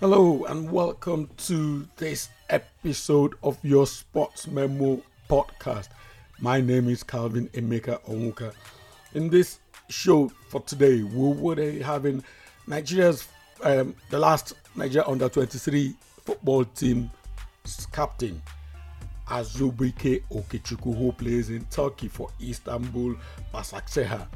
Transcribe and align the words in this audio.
Hello 0.00 0.44
and 0.46 0.72
welcome 0.72 1.30
to 1.36 1.86
this 1.98 2.28
episode 2.50 3.36
of 3.44 3.56
your 3.62 3.86
Sports 3.86 4.48
Memo 4.48 5.00
podcast. 5.30 5.88
My 6.40 6.60
name 6.60 6.88
is 6.88 7.04
Calvin 7.04 7.48
Emeka 7.50 8.00
Onwuka. 8.08 8.52
In 9.14 9.30
this 9.30 9.60
show 9.88 10.32
for 10.48 10.60
today, 10.62 11.04
we 11.04 11.32
will 11.32 11.54
be 11.54 11.78
having 11.78 12.24
Nigeria's 12.66 13.28
um, 13.62 13.94
the 14.10 14.18
last 14.18 14.54
Nigeria 14.74 15.06
under 15.06 15.28
23 15.28 15.94
football 16.24 16.64
team 16.64 17.08
captain 17.92 18.42
Azubike 19.28 20.24
Okechukwu, 20.32 20.98
who 20.98 21.12
plays 21.12 21.50
in 21.50 21.64
Turkey 21.66 22.08
for 22.08 22.30
Istanbul 22.42 23.14
Başakşehir. 23.54 24.26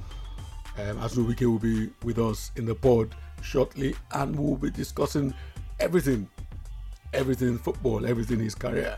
Um, 0.78 0.98
Azubike 1.00 1.40
will 1.46 1.58
be 1.58 1.90
with 2.04 2.18
us 2.18 2.52
in 2.54 2.64
the 2.64 2.76
pod 2.76 3.12
shortly, 3.42 3.94
and 4.12 4.38
we'll 4.38 4.56
be 4.56 4.70
discussing 4.70 5.34
everything, 5.80 6.28
everything 7.12 7.58
football, 7.58 8.06
everything 8.06 8.40
his 8.40 8.54
career, 8.54 8.96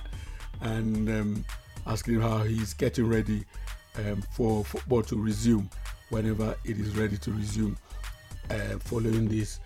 and 0.60 1.08
um, 1.08 1.44
asking 1.86 2.14
him 2.14 2.22
how 2.22 2.38
he's 2.38 2.74
getting 2.74 3.08
ready 3.08 3.44
um, 3.96 4.22
for 4.32 4.64
football 4.64 5.02
to 5.02 5.16
resume 5.16 5.68
whenever 6.10 6.54
it 6.64 6.78
is 6.78 6.96
ready 6.96 7.16
to 7.18 7.32
resume 7.32 7.76
uh, 8.50 8.78
following 8.80 9.28
this 9.28 9.60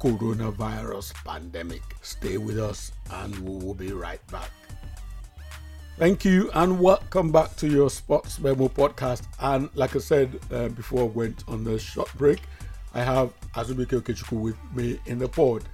coronavirus 0.00 1.14
pandemic. 1.24 1.82
Stay 2.02 2.36
with 2.36 2.58
us, 2.58 2.92
and 3.10 3.36
we 3.40 3.64
will 3.64 3.74
be 3.74 3.92
right 3.92 4.24
back. 4.28 4.50
Thank 5.96 6.24
you 6.24 6.50
and 6.54 6.80
welcome 6.80 7.30
back 7.30 7.54
to 7.56 7.68
your 7.68 7.88
Sports 7.88 8.40
Memo 8.40 8.66
podcast. 8.66 9.22
And 9.38 9.70
like 9.76 9.94
I 9.94 10.00
said 10.00 10.40
uh, 10.50 10.68
before 10.70 11.02
I 11.02 11.04
went 11.04 11.44
on 11.46 11.62
the 11.62 11.78
short 11.78 12.12
break, 12.18 12.40
I 12.94 13.02
have 13.02 13.32
Azubike 13.54 14.00
Okechukwu 14.00 14.40
with 14.40 14.56
me 14.72 15.00
in 15.06 15.18
the 15.18 15.28
pod. 15.28 15.64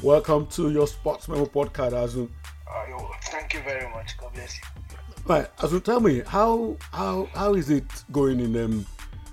Welcome 0.00 0.46
to 0.48 0.70
your 0.70 0.86
Sports 0.86 1.28
Memo 1.28 1.46
podcast, 1.46 1.92
Azu. 1.92 2.28
Uh, 2.70 3.04
thank 3.24 3.52
you 3.52 3.60
very 3.62 3.90
much. 3.90 4.16
God 4.16 4.32
bless 4.32 4.56
you. 4.56 4.62
Right, 5.26 5.56
Azu, 5.56 5.82
tell 5.82 5.98
me 5.98 6.22
how 6.24 6.76
how 6.92 7.28
how 7.34 7.54
is 7.54 7.68
it 7.70 7.84
going 8.12 8.38
in 8.38 8.56
um 8.56 8.86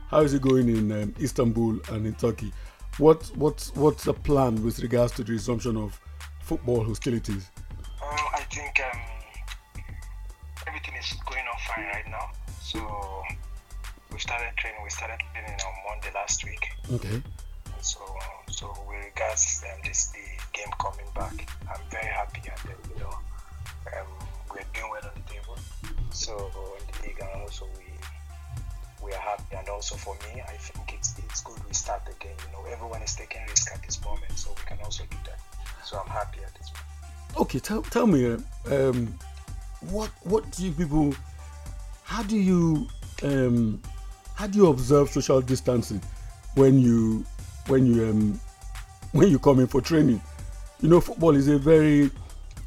how 0.09 0.22
is 0.22 0.34
it 0.34 0.42
going 0.42 0.69
in 0.69 0.92
um, 0.92 1.14
Istanbul 1.22 1.80
and 1.92 2.08
in 2.08 2.16
Turkey? 2.16 2.52
What 2.97 3.31
what's 3.36 3.72
what's 3.75 4.06
the 4.06 4.14
plan 4.14 4.64
with 4.64 4.80
regards 4.80 5.14
to 5.14 5.23
the 5.23 5.31
resumption 5.34 5.78
of 5.78 6.00
football 6.41 6.84
hostilities? 6.84 7.52
Uh, 8.02 8.06
I 8.34 8.39
think 8.52 8.81
um, 8.91 9.00
everything 10.67 10.95
is 10.95 11.14
going 11.30 11.45
on 11.45 11.59
fine 11.75 11.86
right 11.86 12.09
now. 12.09 12.31
So 12.62 12.80
we 14.12 14.19
started 14.19 14.56
training. 14.58 14.80
We 14.84 14.89
started 14.89 15.19
training 15.34 15.59
on 15.59 15.73
Monday 15.89 16.12
last 16.16 16.44
week. 16.44 16.66
Okay. 16.94 17.22
So 17.86 18.00
so 18.50 18.73
with 18.89 19.05
regards 19.05 19.64
um, 19.72 19.80
this 19.86 20.08
the 20.08 20.25
game 20.53 20.73
coming 20.80 21.05
back, 21.14 21.47
I'm 21.69 21.81
very 21.91 22.11
happy 22.11 22.41
and 22.50 22.59
then 22.66 22.78
you 22.89 23.00
know 23.03 23.14
um, 23.94 24.08
we're 24.50 24.66
doing 24.73 24.89
well 24.89 25.05
on 25.05 25.11
the 25.14 25.31
table. 25.31 25.55
So 26.09 26.33
in 26.33 26.86
the 26.89 27.08
league 27.08 27.19
and 27.22 27.44
also 27.44 27.67
we 27.78 27.86
we 29.06 29.13
are 29.13 29.22
happy 29.22 29.56
and 29.56 29.69
also 29.69 29.94
for 29.97 30.16
me 30.16 30.41
I 30.41 30.58
think 30.58 30.97
it's 30.97 31.13
it's 31.19 31.41
good 31.41 31.63
we 31.67 31.73
start 31.75 32.02
again. 32.09 32.33
You 32.47 32.53
know 32.53 32.66
everyone 32.73 33.03
is 33.03 33.13
taking 33.13 33.44
risk 33.47 33.72
at 33.72 33.83
this 33.83 34.03
moment, 34.03 34.33
so 34.36 34.50
we 34.58 34.63
can 34.66 34.80
also 34.83 35.03
do 35.03 35.17
that. 35.25 35.39
So 35.86 36.00
I'm 36.00 36.09
happy 36.09 36.39
at 36.44 36.56
this 36.56 36.72
moment. 36.73 37.38
Okay, 37.38 37.59
tell 37.59 37.83
tell 37.83 38.08
me, 38.08 38.36
um, 38.72 39.13
what 39.91 40.09
what 40.23 40.50
do 40.53 40.66
you 40.66 40.72
people? 40.72 41.13
How 42.03 42.23
do 42.23 42.36
you 42.36 42.88
um, 43.22 43.80
how 44.33 44.47
do 44.47 44.58
you 44.58 44.67
observe 44.69 45.11
social 45.11 45.39
distancing 45.39 46.02
when 46.56 46.80
you 46.80 47.23
when 47.67 47.85
you 47.85 48.09
um, 48.09 48.39
when 49.11 49.30
you 49.30 49.39
come 49.39 49.59
in 49.59 49.67
for 49.67 49.81
training? 49.81 50.21
You 50.81 50.89
know, 50.89 51.02
football 51.02 51.35
is 51.35 51.47
a 51.47 51.58
very 51.58 52.11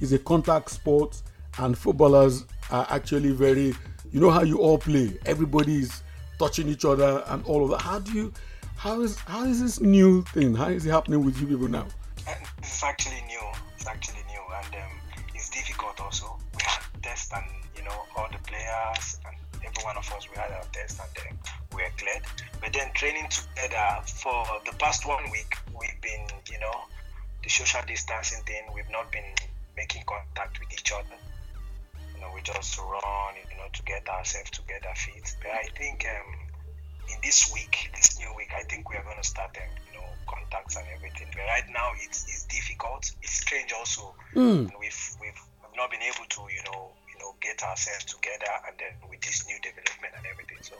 is 0.00 0.12
a 0.12 0.18
contact 0.18 0.70
sport, 0.70 1.20
and 1.58 1.76
footballers 1.76 2.44
are 2.70 2.86
actually 2.90 3.32
very. 3.32 3.74
You 4.10 4.20
know 4.20 4.30
how 4.30 4.42
you 4.42 4.58
all 4.58 4.78
play. 4.78 5.18
Everybody 5.26 5.80
is 5.80 6.02
touching 6.38 6.68
each 6.68 6.84
other 6.84 7.22
and 7.26 7.44
all 7.44 7.64
of 7.64 7.70
that. 7.70 7.82
How 7.82 7.98
do 7.98 8.12
you? 8.12 8.32
How 8.76 9.00
is 9.00 9.18
how 9.18 9.44
is 9.44 9.60
this 9.60 9.80
new 9.80 10.22
thing? 10.22 10.54
How 10.54 10.68
is 10.68 10.86
it 10.86 10.90
happening 10.90 11.24
with 11.24 11.40
you 11.40 11.46
people 11.46 11.68
now? 11.68 11.86
And 12.26 12.38
it's 12.58 12.82
actually 12.82 13.22
new. 13.26 13.42
It's 13.76 13.86
actually 13.86 14.22
new, 14.28 14.42
and 14.64 14.74
um, 14.76 15.00
it's 15.34 15.50
difficult 15.50 16.00
also. 16.00 16.38
We 16.54 16.62
had 16.62 16.82
tests, 17.02 17.32
and 17.34 17.44
you 17.76 17.84
know, 17.84 18.04
all 18.16 18.28
the 18.30 18.38
players 18.38 19.18
and 19.26 19.36
every 19.64 19.84
one 19.84 19.96
of 19.96 20.10
us, 20.12 20.28
we 20.30 20.36
had 20.36 20.50
our 20.52 20.64
tests, 20.72 21.00
and 21.00 21.08
then 21.14 21.38
were 21.78 21.94
cleared. 21.96 22.22
But 22.60 22.72
then 22.74 22.90
training 22.92 23.28
together 23.30 24.02
for 24.04 24.44
the 24.66 24.74
past 24.78 25.06
one 25.06 25.30
week, 25.30 25.54
we've 25.78 26.00
been, 26.02 26.26
you 26.50 26.58
know, 26.58 26.74
the 27.42 27.48
social 27.48 27.80
distancing 27.86 28.42
thing. 28.44 28.62
We've 28.74 28.90
not 28.90 29.10
been 29.12 29.30
making 29.76 30.02
contact 30.06 30.58
with 30.58 30.72
each 30.72 30.90
other. 30.92 31.16
You 32.14 32.20
know, 32.20 32.30
we 32.34 32.42
just 32.42 32.76
run, 32.78 33.34
you 33.38 33.56
know, 33.56 33.70
to 33.72 33.82
get 33.84 34.08
ourselves 34.08 34.50
together 34.50 34.90
fit. 34.96 35.36
But 35.40 35.52
I 35.52 35.70
think 35.78 36.04
um, 36.04 36.34
in 37.08 37.18
this 37.22 37.52
week, 37.54 37.90
this 37.94 38.18
new 38.18 38.34
week, 38.36 38.50
I 38.56 38.62
think 38.64 38.90
we 38.90 38.96
are 38.96 39.04
going 39.04 39.22
to 39.22 39.26
start, 39.26 39.56
um, 39.56 39.70
you 39.86 39.98
know, 39.98 40.06
contacts 40.26 40.76
and 40.76 40.86
everything. 40.94 41.28
But 41.32 41.46
right 41.46 41.68
now, 41.72 41.92
it's 42.02 42.24
it's 42.26 42.44
difficult. 42.44 43.10
It's 43.22 43.38
strange 43.38 43.72
also. 43.72 44.14
Mm. 44.34 44.66
We've 44.80 45.00
we've 45.22 45.40
we've 45.62 45.76
not 45.76 45.90
been 45.90 46.02
able 46.02 46.26
to, 46.28 46.40
you 46.50 46.62
know, 46.66 46.90
you 47.06 47.18
know, 47.22 47.34
get 47.40 47.62
ourselves 47.62 48.04
together, 48.04 48.50
and 48.66 48.76
then 48.78 49.08
with 49.08 49.20
this 49.22 49.46
new 49.46 49.56
development 49.62 50.14
and 50.18 50.26
everything. 50.26 50.58
So, 50.60 50.74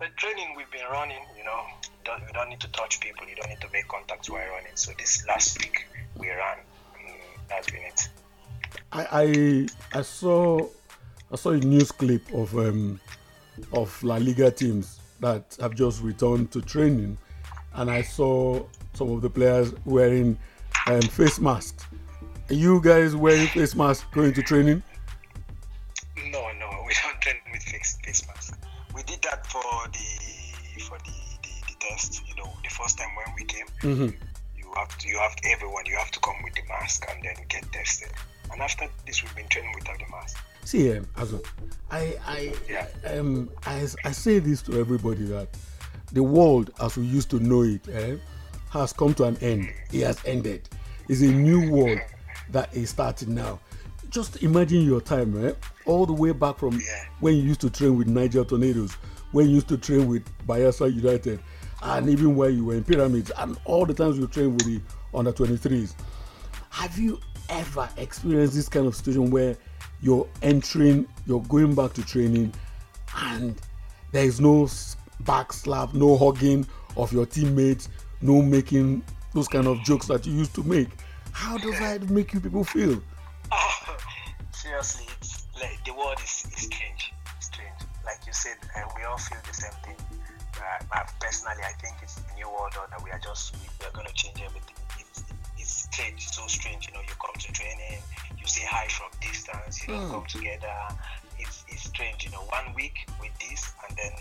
but 0.00 0.16
training 0.16 0.54
we've 0.56 0.70
been 0.70 0.86
running, 0.90 1.22
you 1.36 1.44
know, 1.44 1.60
don't, 2.04 2.24
we 2.26 2.32
don't 2.32 2.48
need 2.48 2.58
to 2.60 2.72
touch 2.72 2.98
people. 3.00 3.28
You 3.28 3.36
don't 3.36 3.50
need 3.50 3.60
to 3.60 3.68
make 3.70 3.86
contacts 3.86 4.30
while 4.30 4.40
running. 4.40 4.72
So 4.74 4.92
this 4.98 5.24
last 5.28 5.58
week 5.58 5.86
we 6.16 6.28
ran. 6.28 6.58
And 6.98 7.14
that's 7.48 7.70
been 7.70 7.82
it. 7.82 8.08
I, 8.92 9.06
I 9.92 9.98
I 9.98 10.02
saw 10.02 10.66
I 11.30 11.36
saw 11.36 11.50
a 11.50 11.58
news 11.58 11.92
clip 11.92 12.22
of 12.32 12.56
um 12.56 12.98
of 13.72 14.02
La 14.02 14.16
Liga 14.16 14.50
teams 14.50 14.98
that 15.20 15.56
have 15.60 15.74
just 15.74 16.02
returned 16.02 16.50
to 16.52 16.62
training, 16.62 17.18
and 17.74 17.90
I 17.90 18.02
saw 18.02 18.64
some 18.94 19.10
of 19.12 19.20
the 19.20 19.28
players 19.28 19.74
wearing 19.84 20.38
um, 20.86 21.02
face 21.02 21.38
masks. 21.38 21.84
Are 22.48 22.54
you 22.54 22.80
guys 22.80 23.14
wearing 23.14 23.48
face 23.48 23.74
masks 23.74 24.06
going 24.12 24.32
to 24.32 24.42
training? 24.42 24.82
No, 26.16 26.50
no, 26.58 26.84
we 26.86 26.94
don't 27.02 27.20
train 27.20 27.36
with 27.52 27.62
face 27.62 27.98
face 28.02 28.26
mask. 28.26 28.39
The. 32.08 32.20
You 32.28 32.34
know, 32.42 32.50
the 32.62 32.70
first 32.70 32.98
time 32.98 33.08
when 33.16 33.34
we 33.36 33.44
came, 33.44 33.66
Mm-hmm. 33.82 34.08
you 34.58 34.72
have 34.76 34.96
to 34.98 35.08
you 35.08 35.18
have 35.18 35.36
to, 35.36 35.48
everyone 35.50 35.84
you 35.86 35.96
have 35.96 36.10
to 36.12 36.20
come 36.20 36.36
with 36.44 36.54
the 36.54 36.62
mask 36.68 37.04
and 37.12 37.22
then 37.24 37.34
get 37.48 37.70
tested. 37.72 38.10
And 38.52 38.60
after 38.62 38.86
this, 39.06 39.22
we've 39.22 39.34
been 39.36 39.48
training 39.48 39.72
without 39.76 39.98
the 39.98 40.06
mask. 40.10 40.36
See, 40.64 40.92
um, 40.96 41.06
Azo, 41.16 41.40
I 41.90 42.14
I 42.26 42.52
Yeah. 42.68 42.86
um 43.06 43.50
I, 43.66 43.86
I 44.04 44.12
say 44.12 44.38
this 44.38 44.62
to 44.62 44.78
everybody 44.78 45.24
that 45.26 45.48
the 46.12 46.22
world 46.22 46.70
as 46.80 46.96
we 46.96 47.04
used 47.06 47.30
to 47.30 47.40
know 47.40 47.62
it 47.62 47.86
eh, 47.88 48.16
has 48.70 48.92
come 48.92 49.14
to 49.14 49.24
an 49.24 49.36
end. 49.40 49.70
It 49.92 50.04
has 50.04 50.18
ended. 50.24 50.68
It's 51.08 51.22
a 51.22 51.26
new 51.26 51.70
world 51.70 51.98
that 52.50 52.74
is 52.74 52.90
starting 52.90 53.34
now. 53.34 53.58
Just 54.10 54.42
imagine 54.42 54.82
your 54.82 55.00
time, 55.00 55.46
eh? 55.46 55.52
all 55.86 56.04
the 56.06 56.12
way 56.12 56.32
back 56.32 56.58
from 56.58 56.74
Yeah. 56.74 57.04
when 57.20 57.36
you 57.36 57.42
used 57.42 57.60
to 57.62 57.70
train 57.70 57.96
with 57.96 58.08
Niger 58.08 58.44
Tornadoes, 58.44 58.92
when 59.32 59.48
you 59.48 59.54
used 59.54 59.68
to 59.68 59.76
train 59.78 60.08
with 60.08 60.24
Bayelsa 60.46 60.92
United, 60.92 61.40
and 61.82 62.08
even 62.08 62.36
when 62.36 62.56
you 62.56 62.64
were 62.64 62.74
in 62.74 62.84
Pyramids, 62.84 63.32
and 63.38 63.56
all 63.64 63.86
the 63.86 63.94
times 63.94 64.18
you 64.18 64.26
trained 64.26 64.54
with 64.54 64.66
the 64.66 64.80
under 65.16 65.32
23s. 65.32 65.94
Have 66.70 66.98
you 66.98 67.18
ever 67.48 67.88
experienced 67.96 68.54
this 68.54 68.68
kind 68.68 68.86
of 68.86 68.94
situation 68.94 69.30
where 69.30 69.56
you're 70.00 70.28
entering, 70.42 71.06
you're 71.26 71.42
going 71.42 71.74
back 71.74 71.92
to 71.94 72.02
training, 72.04 72.54
and 73.16 73.60
there 74.12 74.24
is 74.24 74.40
no 74.40 74.68
back 75.20 75.52
slap, 75.52 75.94
no 75.94 76.16
hugging 76.16 76.66
of 76.96 77.12
your 77.12 77.26
teammates, 77.26 77.88
no 78.20 78.40
making 78.40 79.02
those 79.34 79.48
kind 79.48 79.66
of 79.66 79.82
jokes 79.82 80.06
that 80.06 80.26
you 80.26 80.32
used 80.32 80.54
to 80.54 80.62
make? 80.62 80.88
How 81.32 81.58
does 81.58 81.78
that 81.78 82.08
make 82.10 82.32
you 82.32 82.40
people 82.40 82.64
feel? 82.64 83.02
Seriously, 84.52 85.06
it's 85.20 85.46
like 85.60 85.84
the 85.84 85.92
world 85.92 86.18
is, 86.18 86.44
is 86.56 86.64
strange. 86.64 87.12
Strange. 87.40 87.74
Like 88.04 88.18
you 88.26 88.32
said, 88.32 88.56
uh, 88.76 88.82
we 88.96 89.04
all 89.04 89.18
feel 89.18 89.38
the 89.46 89.54
same 89.54 89.72
thing. 89.84 89.96
Uh, 90.60 90.84
but 90.92 91.08
personally, 91.20 91.62
I 91.64 91.72
think 91.80 91.96
it's 92.02 92.20
a 92.20 92.34
new 92.36 92.48
world 92.48 92.74
order. 92.78 92.96
We 93.04 93.10
are 93.10 93.18
just 93.18 93.54
we 93.56 93.86
are 93.86 93.92
going 93.92 94.06
to 94.06 94.12
change 94.14 94.40
everything. 94.44 94.76
It's, 94.98 95.24
it's 95.58 95.88
strange, 95.88 96.28
so 96.28 96.46
strange. 96.46 96.86
You 96.88 96.94
know, 96.94 97.00
you 97.00 97.14
come 97.20 97.34
to 97.34 97.52
training, 97.52 98.00
you 98.38 98.46
say 98.46 98.62
hi 98.68 98.86
from 98.88 99.08
distance, 99.20 99.82
you 99.86 99.94
know, 99.94 100.00
Hmm. 100.06 100.10
come 100.20 100.26
together. 100.28 100.76
It's, 101.38 101.64
it's 101.68 101.84
strange. 101.84 102.24
You 102.24 102.30
know, 102.32 102.44
one 102.52 102.74
week 102.74 103.08
with 103.20 103.32
this, 103.40 103.72
and 103.88 103.96
then 103.96 104.12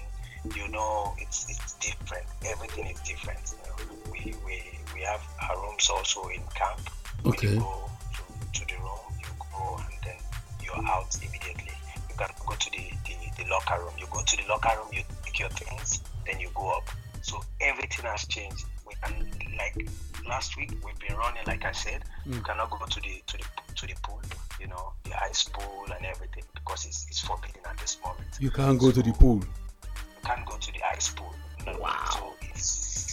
you 0.56 0.68
know 0.72 1.14
it's 1.20 1.46
it's 1.50 1.74
different. 1.76 2.26
Everything 2.46 2.88
is 2.88 3.00
different. 3.02 3.40
You 3.52 3.58
know, 3.68 4.12
we 4.12 4.20
we 4.46 4.56
we 4.96 5.02
have 5.02 5.22
our 5.50 5.60
rooms 5.62 5.90
also 5.90 6.28
in 6.30 6.42
camp. 6.56 6.80
When 7.24 7.34
Okay. 7.36 7.54
you 7.54 7.60
go 7.60 7.90
to, 8.16 8.60
to 8.62 8.68
the 8.74 8.80
room, 8.80 9.04
you 9.20 9.28
go 9.52 9.76
and 9.76 10.00
then 10.06 10.16
you're 10.64 10.88
out 10.88 11.12
immediately. 11.20 11.76
You 12.10 12.16
can 12.16 12.30
go 12.48 12.56
to 12.56 12.70
the, 12.72 12.84
the, 13.06 13.44
the 13.44 13.50
locker 13.50 13.78
room. 13.80 13.92
You 14.00 14.08
go 14.12 14.22
to 14.24 14.38
the 14.38 14.44
locker 14.48 14.72
room, 14.78 14.88
you 14.94 15.04
take 15.26 15.40
your 15.40 15.50
things, 15.50 16.02
then 16.30 16.40
you 16.40 16.50
go 16.54 16.70
up. 16.70 16.90
So 17.22 17.42
everything 17.62 18.06
has 18.06 18.26
changed. 18.28 18.66
We 18.88 18.94
can 19.04 19.28
like 19.58 19.88
last 20.28 20.58
week. 20.58 20.72
We've 20.86 21.00
been 21.00 21.18
running, 21.18 21.44
like 21.48 21.66
I 21.66 21.72
said. 21.72 22.04
Mm. 22.28 22.36
You 22.36 22.42
cannot 22.42 22.70
go 22.70 22.86
to 22.86 23.00
the 23.02 23.22
to 23.28 23.38
the 23.38 23.44
to 23.76 23.88
the 23.88 23.96
pool, 24.04 24.22
you 24.60 24.68
know, 24.68 24.94
the 25.04 25.22
ice 25.24 25.44
pool 25.44 25.86
and 25.96 26.06
everything 26.06 26.44
because 26.54 26.86
it's, 26.86 27.06
it's 27.10 27.20
forbidden 27.20 27.62
at 27.70 27.78
this 27.78 27.98
moment. 28.04 28.28
You 28.40 28.52
can't 28.52 28.80
go 28.80 28.92
so, 28.92 29.02
to 29.02 29.10
the 29.10 29.14
pool. 29.18 29.38
You 29.38 30.24
can't 30.24 30.46
go 30.46 30.58
to 30.58 30.72
the 30.72 30.80
ice 30.94 31.10
pool. 31.10 31.34
No. 31.66 31.78
Wow. 31.80 32.06
So 32.12 32.34
it's 32.42 32.66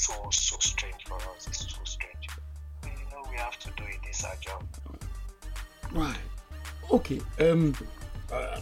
so 0.07 0.15
so 0.31 0.57
strange 0.61 1.05
for 1.07 1.17
us. 1.17 1.47
It's 1.49 1.75
so 1.75 1.81
strange. 1.85 2.29
But, 2.83 2.91
you 2.93 3.05
know, 3.11 3.23
we 3.31 3.37
have 3.37 3.59
to 3.59 3.71
do 3.77 3.85
it. 3.85 3.99
It's 4.09 4.25
our 4.25 4.37
job. 4.37 4.65
Right. 5.93 6.17
Okay. 6.93 7.21
Um. 7.41 7.75
Uh, 8.33 8.61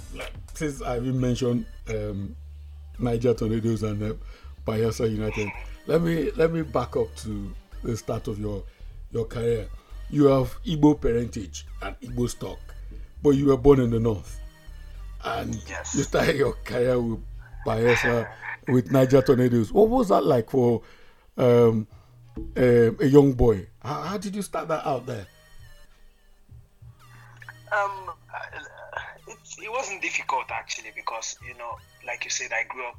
since 0.52 0.82
I 0.82 1.00
mentioned 1.00 1.64
um, 1.88 2.36
Niger 2.98 3.32
Tornadoes 3.32 3.82
and 3.82 4.02
uh, 4.02 4.14
Bayelsa 4.66 5.10
United, 5.10 5.50
let 5.86 6.00
me 6.02 6.30
let 6.36 6.52
me 6.52 6.62
back 6.62 6.96
up 6.96 7.14
to 7.16 7.54
the 7.82 7.96
start 7.96 8.28
of 8.28 8.38
your 8.38 8.62
your 9.10 9.24
career. 9.26 9.68
You 10.10 10.26
have 10.26 10.56
Igbo 10.64 11.00
parentage 11.00 11.66
and 11.82 11.98
Igbo 12.00 12.28
stock, 12.28 12.58
but 13.22 13.30
you 13.30 13.46
were 13.46 13.56
born 13.56 13.80
in 13.80 13.90
the 13.90 14.00
north, 14.00 14.40
and 15.24 15.54
yes. 15.68 15.94
you 15.94 16.02
started 16.02 16.36
your 16.36 16.54
career 16.64 16.98
with 17.00 17.20
Bayelsa 17.66 18.28
with 18.68 18.90
Niger 18.90 19.22
Tornadoes. 19.22 19.72
What 19.72 19.88
was 19.88 20.08
that 20.08 20.24
like 20.24 20.50
for 20.50 20.82
um, 21.36 21.86
um, 22.56 22.96
a 23.00 23.06
young 23.06 23.32
boy? 23.32 23.66
How, 23.82 24.02
how, 24.02 24.18
did 24.18 24.34
you 24.34 24.42
start 24.42 24.68
that 24.68 24.86
out 24.86 25.06
there? 25.06 25.26
Um, 27.72 28.10
it, 29.28 29.36
it 29.64 29.70
wasn't 29.72 30.00
difficult 30.02 30.44
actually 30.50 30.90
because 30.94 31.36
you 31.46 31.56
know, 31.58 31.76
like 32.06 32.24
you 32.24 32.30
said, 32.30 32.50
I 32.52 32.64
grew 32.64 32.86
up 32.86 32.96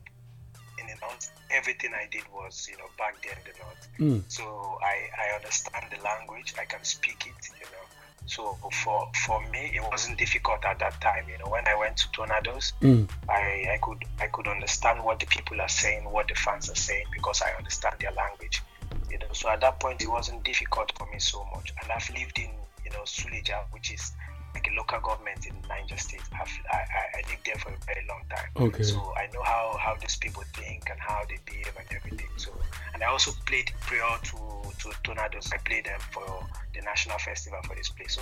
in 0.90 0.96
the 0.96 1.06
north. 1.06 1.32
Everything 1.52 1.92
I 1.94 2.08
did 2.12 2.24
was 2.34 2.68
you 2.70 2.78
know 2.78 2.90
back 2.98 3.22
there 3.24 3.34
in 3.34 3.44
the 3.46 3.58
north. 3.60 3.84
Mm. 4.00 4.32
So 4.32 4.44
I 4.82 5.10
I 5.18 5.36
understand 5.36 5.86
the 5.92 6.02
language. 6.04 6.54
I 6.60 6.66
can 6.66 6.84
speak 6.84 7.26
it. 7.28 7.50
You 7.60 7.66
know. 7.66 7.86
So 8.28 8.58
for 8.84 9.10
for 9.26 9.40
me, 9.50 9.72
it 9.76 9.84
wasn't 9.84 10.18
difficult 10.18 10.66
at 10.66 10.80
that 10.80 11.00
time. 11.00 11.26
You 11.30 11.38
know, 11.38 11.52
when 11.52 11.68
I 11.68 11.76
went 11.76 11.98
to 11.98 12.12
Tornadoes, 12.12 12.74
mm. 12.82 13.08
I, 13.30 13.74
I 13.74 13.80
could 13.82 14.04
I 14.20 14.28
could 14.28 14.48
understand 14.48 15.04
what 15.04 15.20
the 15.20 15.28
people 15.28 15.62
are 15.62 15.70
saying, 15.70 16.10
what 16.10 16.28
the 16.28 16.36
fans 16.36 16.70
are 16.70 16.76
saying, 16.76 17.06
because 17.14 17.42
I 17.42 17.56
understand 17.58 17.96
their 18.00 18.12
language. 18.12 18.64
You 19.12 19.20
know, 19.20 19.28
so 19.32 19.50
at 19.50 19.62
that 19.62 19.80
point, 19.80 20.02
it 20.02 20.10
wasn't 20.10 20.44
difficult 20.44 20.92
for 20.98 21.06
me 21.12 21.20
so 21.20 21.46
much. 21.56 21.72
And 21.82 21.92
I've 21.92 22.10
lived 22.10 22.40
in 22.40 22.50
you 22.84 22.92
know 22.92 23.04
Suleja, 23.06 23.64
which 23.72 23.94
is 23.94 24.12
like 24.56 24.68
a 24.72 24.76
local 24.76 25.00
government 25.02 25.46
in 25.46 25.54
Niger 25.68 25.98
State. 25.98 26.24
I've, 26.34 26.50
I, 26.72 26.78
I 27.20 27.30
lived 27.30 27.46
there 27.46 27.56
for 27.56 27.70
a 27.70 27.78
very 27.86 28.06
long 28.08 28.22
time. 28.30 28.50
Okay. 28.68 28.84
So 28.84 29.14
I 29.18 29.28
know 29.34 29.44
how, 29.44 29.78
how 29.80 29.96
these 30.00 30.16
people 30.16 30.44
think 30.56 30.90
and 30.90 31.00
how 31.00 31.22
they 31.28 31.38
behave 31.46 31.74
and 31.78 31.88
everything. 31.92 32.30
So 32.38 32.52
and 32.94 33.04
I 33.04 33.08
also 33.08 33.32
played 33.46 33.72
prior 33.82 34.18
to 34.24 34.38
to 34.80 34.92
Tornadoes. 35.04 35.52
I 35.54 35.58
played 35.58 35.86
them 35.86 36.00
for 36.12 36.48
the 36.74 36.82
national 36.82 37.20
festival 37.20 37.60
for 37.68 37.76
this 37.76 37.90
place. 37.90 38.16
So 38.16 38.22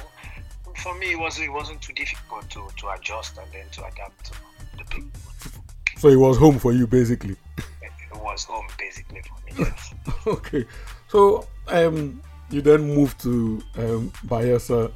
for 0.77 0.95
me, 0.97 1.11
it 1.11 1.19
was 1.19 1.39
it 1.39 1.51
wasn't 1.51 1.81
too 1.81 1.93
difficult 1.93 2.49
to 2.49 2.67
to 2.77 2.89
adjust 2.89 3.37
and 3.37 3.47
then 3.53 3.65
to 3.73 3.85
adapt 3.85 4.25
to 4.25 4.33
the 4.77 4.85
people. 4.85 5.21
So 5.97 6.09
it 6.09 6.15
was 6.15 6.37
home 6.37 6.57
for 6.57 6.73
you, 6.73 6.87
basically. 6.87 7.37
It 7.57 8.21
was 8.21 8.43
home 8.43 8.65
basically 8.79 9.21
for 9.21 9.37
me. 9.45 9.65
Yes. 9.65 9.93
okay. 10.27 10.65
So 11.07 11.47
um, 11.67 12.21
you 12.49 12.61
then 12.61 12.81
moved 12.81 13.19
to 13.21 13.61
um, 13.77 14.11
Bayelsa 14.25 14.91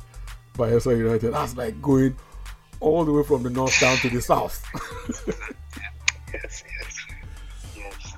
Bayelsa 0.57 0.98
United. 0.98 1.33
That's 1.33 1.56
like 1.56 1.81
going 1.81 2.15
all 2.80 3.06
the 3.06 3.12
way 3.12 3.24
from 3.24 3.44
the 3.44 3.50
north 3.50 3.80
down 3.80 3.98
to 3.98 4.09
the 4.09 4.21
south. 4.21 4.63
yes, 6.33 6.63
yes, 6.63 6.98
yes. 7.75 8.15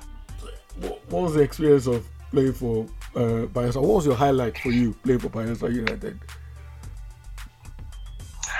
What, 0.76 1.10
what, 1.10 1.22
was 1.22 1.34
the 1.34 1.40
experience 1.40 1.86
of 1.86 2.06
playing 2.30 2.54
for 2.54 2.86
uh, 3.14 3.46
Bayelsa? 3.46 3.76
What 3.76 3.96
was 3.96 4.06
your 4.06 4.14
highlight 4.14 4.58
for 4.58 4.70
you 4.70 4.94
playing 5.04 5.20
for 5.20 5.28
Bayelsa 5.28 5.72
United? 5.72 6.18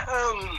Um, 0.08 0.58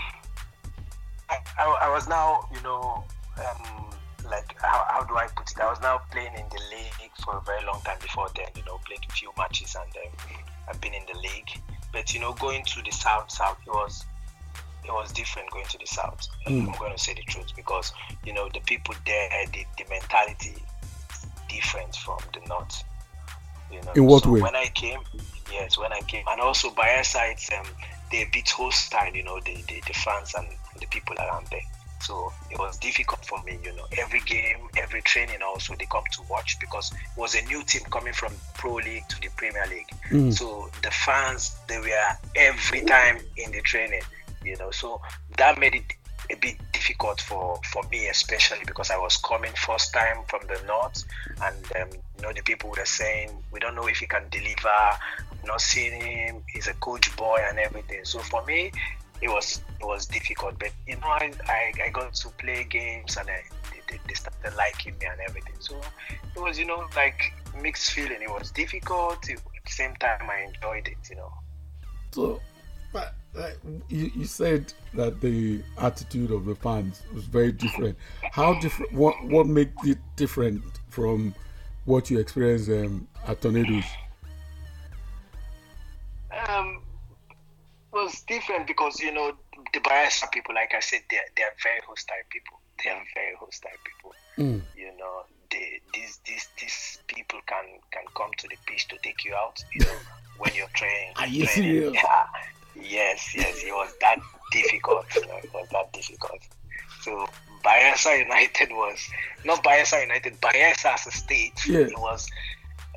I, 1.29 1.37
I, 1.57 1.77
I 1.81 1.89
was 1.89 2.07
now, 2.07 2.47
you 2.53 2.61
know, 2.61 3.03
um, 3.37 3.89
like 4.29 4.55
how, 4.61 4.85
how 4.87 5.03
do 5.03 5.17
I 5.17 5.27
put 5.35 5.51
it? 5.51 5.59
I 5.59 5.69
was 5.69 5.81
now 5.81 5.99
playing 6.11 6.33
in 6.33 6.45
the 6.49 6.61
league 6.69 7.11
for 7.23 7.37
a 7.37 7.41
very 7.41 7.65
long 7.65 7.81
time 7.81 7.97
before 8.01 8.27
then. 8.35 8.47
You 8.55 8.63
know, 8.65 8.79
played 8.85 8.99
a 9.07 9.11
few 9.11 9.31
matches 9.37 9.75
and 9.75 9.91
um, 10.05 10.43
I've 10.69 10.79
been 10.79 10.93
in 10.93 11.03
the 11.11 11.19
league. 11.19 11.61
But 11.91 12.13
you 12.13 12.19
know, 12.19 12.33
going 12.33 12.63
to 12.65 12.81
the 12.81 12.91
south, 12.91 13.31
south 13.31 13.57
it 13.65 13.69
was 13.69 14.05
it 14.83 14.91
was 14.91 15.11
different 15.11 15.49
going 15.51 15.65
to 15.65 15.77
the 15.77 15.85
south. 15.85 16.27
Mm. 16.47 16.67
I'm 16.67 16.79
going 16.79 16.91
to 16.91 16.97
say 16.97 17.13
the 17.13 17.23
truth 17.23 17.55
because 17.55 17.93
you 18.25 18.33
know 18.33 18.49
the 18.53 18.61
people 18.61 18.95
there, 19.05 19.29
the, 19.53 19.65
the 19.77 19.89
mentality 19.89 20.55
different 21.49 21.95
from 21.95 22.19
the 22.33 22.47
north. 22.47 22.83
You 23.71 23.81
know, 23.81 23.91
in 23.93 24.05
what 24.05 24.23
so 24.23 24.31
way? 24.31 24.41
When 24.41 24.55
I 24.55 24.67
came, 24.67 24.99
yes, 25.51 25.77
when 25.77 25.93
I 25.93 26.01
came, 26.01 26.25
and 26.27 26.41
also 26.41 26.69
Bayelsa, 26.71 27.31
it's 27.31 27.51
um, 27.51 27.65
they're 28.11 28.25
a 28.25 28.29
bit 28.31 28.49
hostile. 28.49 29.13
You 29.13 29.23
know, 29.23 29.39
the, 29.39 29.55
the 29.67 29.81
the 29.87 29.93
fans 29.93 30.33
and 30.37 30.47
the 30.79 30.87
people 30.87 31.15
around 31.17 31.47
there. 31.51 31.61
So 32.01 32.33
it 32.49 32.57
was 32.59 32.77
difficult 32.77 33.25
for 33.25 33.41
me, 33.43 33.59
you 33.63 33.73
know. 33.75 33.85
Every 33.97 34.21
game, 34.21 34.67
every 34.77 35.01
training 35.01 35.41
also 35.41 35.75
they 35.75 35.85
come 35.85 36.03
to 36.13 36.21
watch 36.29 36.57
because 36.59 36.91
it 36.91 37.19
was 37.19 37.35
a 37.35 37.41
new 37.45 37.63
team 37.63 37.81
coming 37.91 38.13
from 38.13 38.33
Pro 38.55 38.75
League 38.75 39.07
to 39.09 39.21
the 39.21 39.29
Premier 39.35 39.65
League. 39.69 39.89
Mm. 40.09 40.33
So 40.33 40.69
the 40.83 40.91
fans 40.91 41.55
they 41.67 41.79
were 41.79 42.17
every 42.35 42.81
time 42.81 43.19
in 43.37 43.51
the 43.51 43.61
training, 43.61 44.01
you 44.43 44.57
know. 44.57 44.71
So 44.71 45.01
that 45.37 45.59
made 45.59 45.75
it 45.75 45.93
a 46.31 46.35
bit 46.35 46.57
difficult 46.71 47.19
for 47.19 47.59
for 47.71 47.83
me 47.91 48.07
especially 48.07 48.63
because 48.65 48.91
I 48.91 48.97
was 48.97 49.17
coming 49.17 49.51
first 49.55 49.93
time 49.93 50.23
from 50.27 50.41
the 50.47 50.61
north 50.65 51.03
and 51.43 51.55
um, 51.81 51.89
you 52.17 52.21
know 52.23 52.31
the 52.33 52.41
people 52.41 52.69
were 52.69 52.85
saying 52.85 53.31
we 53.51 53.59
don't 53.59 53.75
know 53.75 53.87
if 53.87 53.97
he 53.97 54.07
can 54.07 54.23
deliver 54.29 54.69
not 55.45 55.61
seeing 55.61 55.99
him 55.99 56.43
he's 56.53 56.67
a 56.67 56.73
coach 56.75 57.15
boy 57.15 57.39
and 57.49 57.59
everything 57.59 58.01
so 58.03 58.19
for 58.19 58.45
me 58.45 58.71
it 59.21 59.29
was 59.29 59.61
it 59.79 59.85
was 59.85 60.05
difficult. 60.05 60.57
But 60.59 60.71
you 60.87 60.95
know, 60.95 61.07
I, 61.07 61.31
I, 61.47 61.71
I 61.85 61.89
got 61.89 62.13
to 62.13 62.29
play 62.29 62.65
games 62.69 63.17
and 63.17 63.29
I, 63.29 63.43
they, 63.89 63.99
they 64.07 64.13
started 64.13 64.55
liking 64.57 64.95
me 64.99 65.07
and 65.07 65.19
everything. 65.27 65.55
So 65.59 65.79
it 66.35 66.39
was 66.39 66.57
you 66.57 66.65
know 66.65 66.85
like 66.95 67.33
mixed 67.61 67.91
feeling. 67.91 68.21
It 68.21 68.29
was 68.29 68.51
difficult. 68.51 69.29
At 69.29 69.39
the 69.65 69.71
same 69.71 69.95
time, 69.95 70.29
I 70.29 70.47
enjoyed 70.47 70.87
it. 70.87 70.97
You 71.09 71.17
know. 71.17 71.33
So, 72.11 72.41
but 72.91 73.13
like, 73.33 73.57
you, 73.89 74.11
you 74.15 74.25
said 74.25 74.73
that 74.95 75.21
the 75.21 75.61
attitude 75.77 76.31
of 76.31 76.45
the 76.45 76.55
fans 76.55 77.03
was 77.13 77.25
very 77.25 77.51
different. 77.51 77.97
How 78.31 78.59
different? 78.59 78.91
What 78.93 79.15
what 79.25 79.47
made 79.47 79.71
it 79.83 79.99
different 80.15 80.63
from 80.89 81.33
what 81.85 82.09
you 82.09 82.19
experienced 82.19 82.69
um, 82.69 83.07
at 83.27 83.41
Tornadoes? 83.41 83.85
Um, 86.47 86.81
was 87.91 88.21
different 88.21 88.67
because 88.67 88.99
you 88.99 89.11
know 89.11 89.33
the 89.73 89.79
Bayelsa 89.79 90.31
people, 90.31 90.55
like 90.55 90.73
I 90.75 90.79
said, 90.79 91.01
they're 91.09 91.25
they're 91.35 91.53
very 91.63 91.81
hostile 91.87 92.15
people. 92.29 92.59
They 92.83 92.89
are 92.89 93.03
very 93.13 93.35
hostile 93.39 93.71
people. 93.83 94.13
Mm. 94.37 94.61
You 94.75 94.97
know, 94.97 95.23
they, 95.51 95.81
these 95.93 96.19
these 96.25 96.47
these 96.59 96.99
people 97.07 97.39
can 97.45 97.65
can 97.91 98.03
come 98.15 98.31
to 98.37 98.47
the 98.47 98.55
pitch 98.65 98.87
to 98.89 98.97
take 99.03 99.23
you 99.25 99.33
out. 99.35 99.63
You 99.73 99.85
know, 99.85 99.97
when 100.37 100.53
you're 100.55 100.67
training. 100.73 101.13
Are 101.17 101.27
you 101.27 101.45
training. 101.45 101.93
serious? 101.93 102.03
Yeah. 102.03 102.25
Yes, 102.73 103.35
yes. 103.35 103.63
It 103.63 103.71
was 103.73 103.93
that 103.99 104.17
difficult. 104.51 105.05
You 105.13 105.27
know, 105.27 105.37
it 105.43 105.53
was 105.53 105.67
that 105.71 105.91
difficult. 105.91 106.39
So 107.01 107.27
Bayelsa 107.63 108.17
United 108.19 108.71
was 108.71 109.07
not 109.43 109.63
Bayelsa 109.63 110.01
United. 110.01 110.39
Bayelsa 110.39 110.93
as 110.93 111.07
a 111.07 111.11
state. 111.11 111.59
It 111.67 111.97
was 111.99 112.29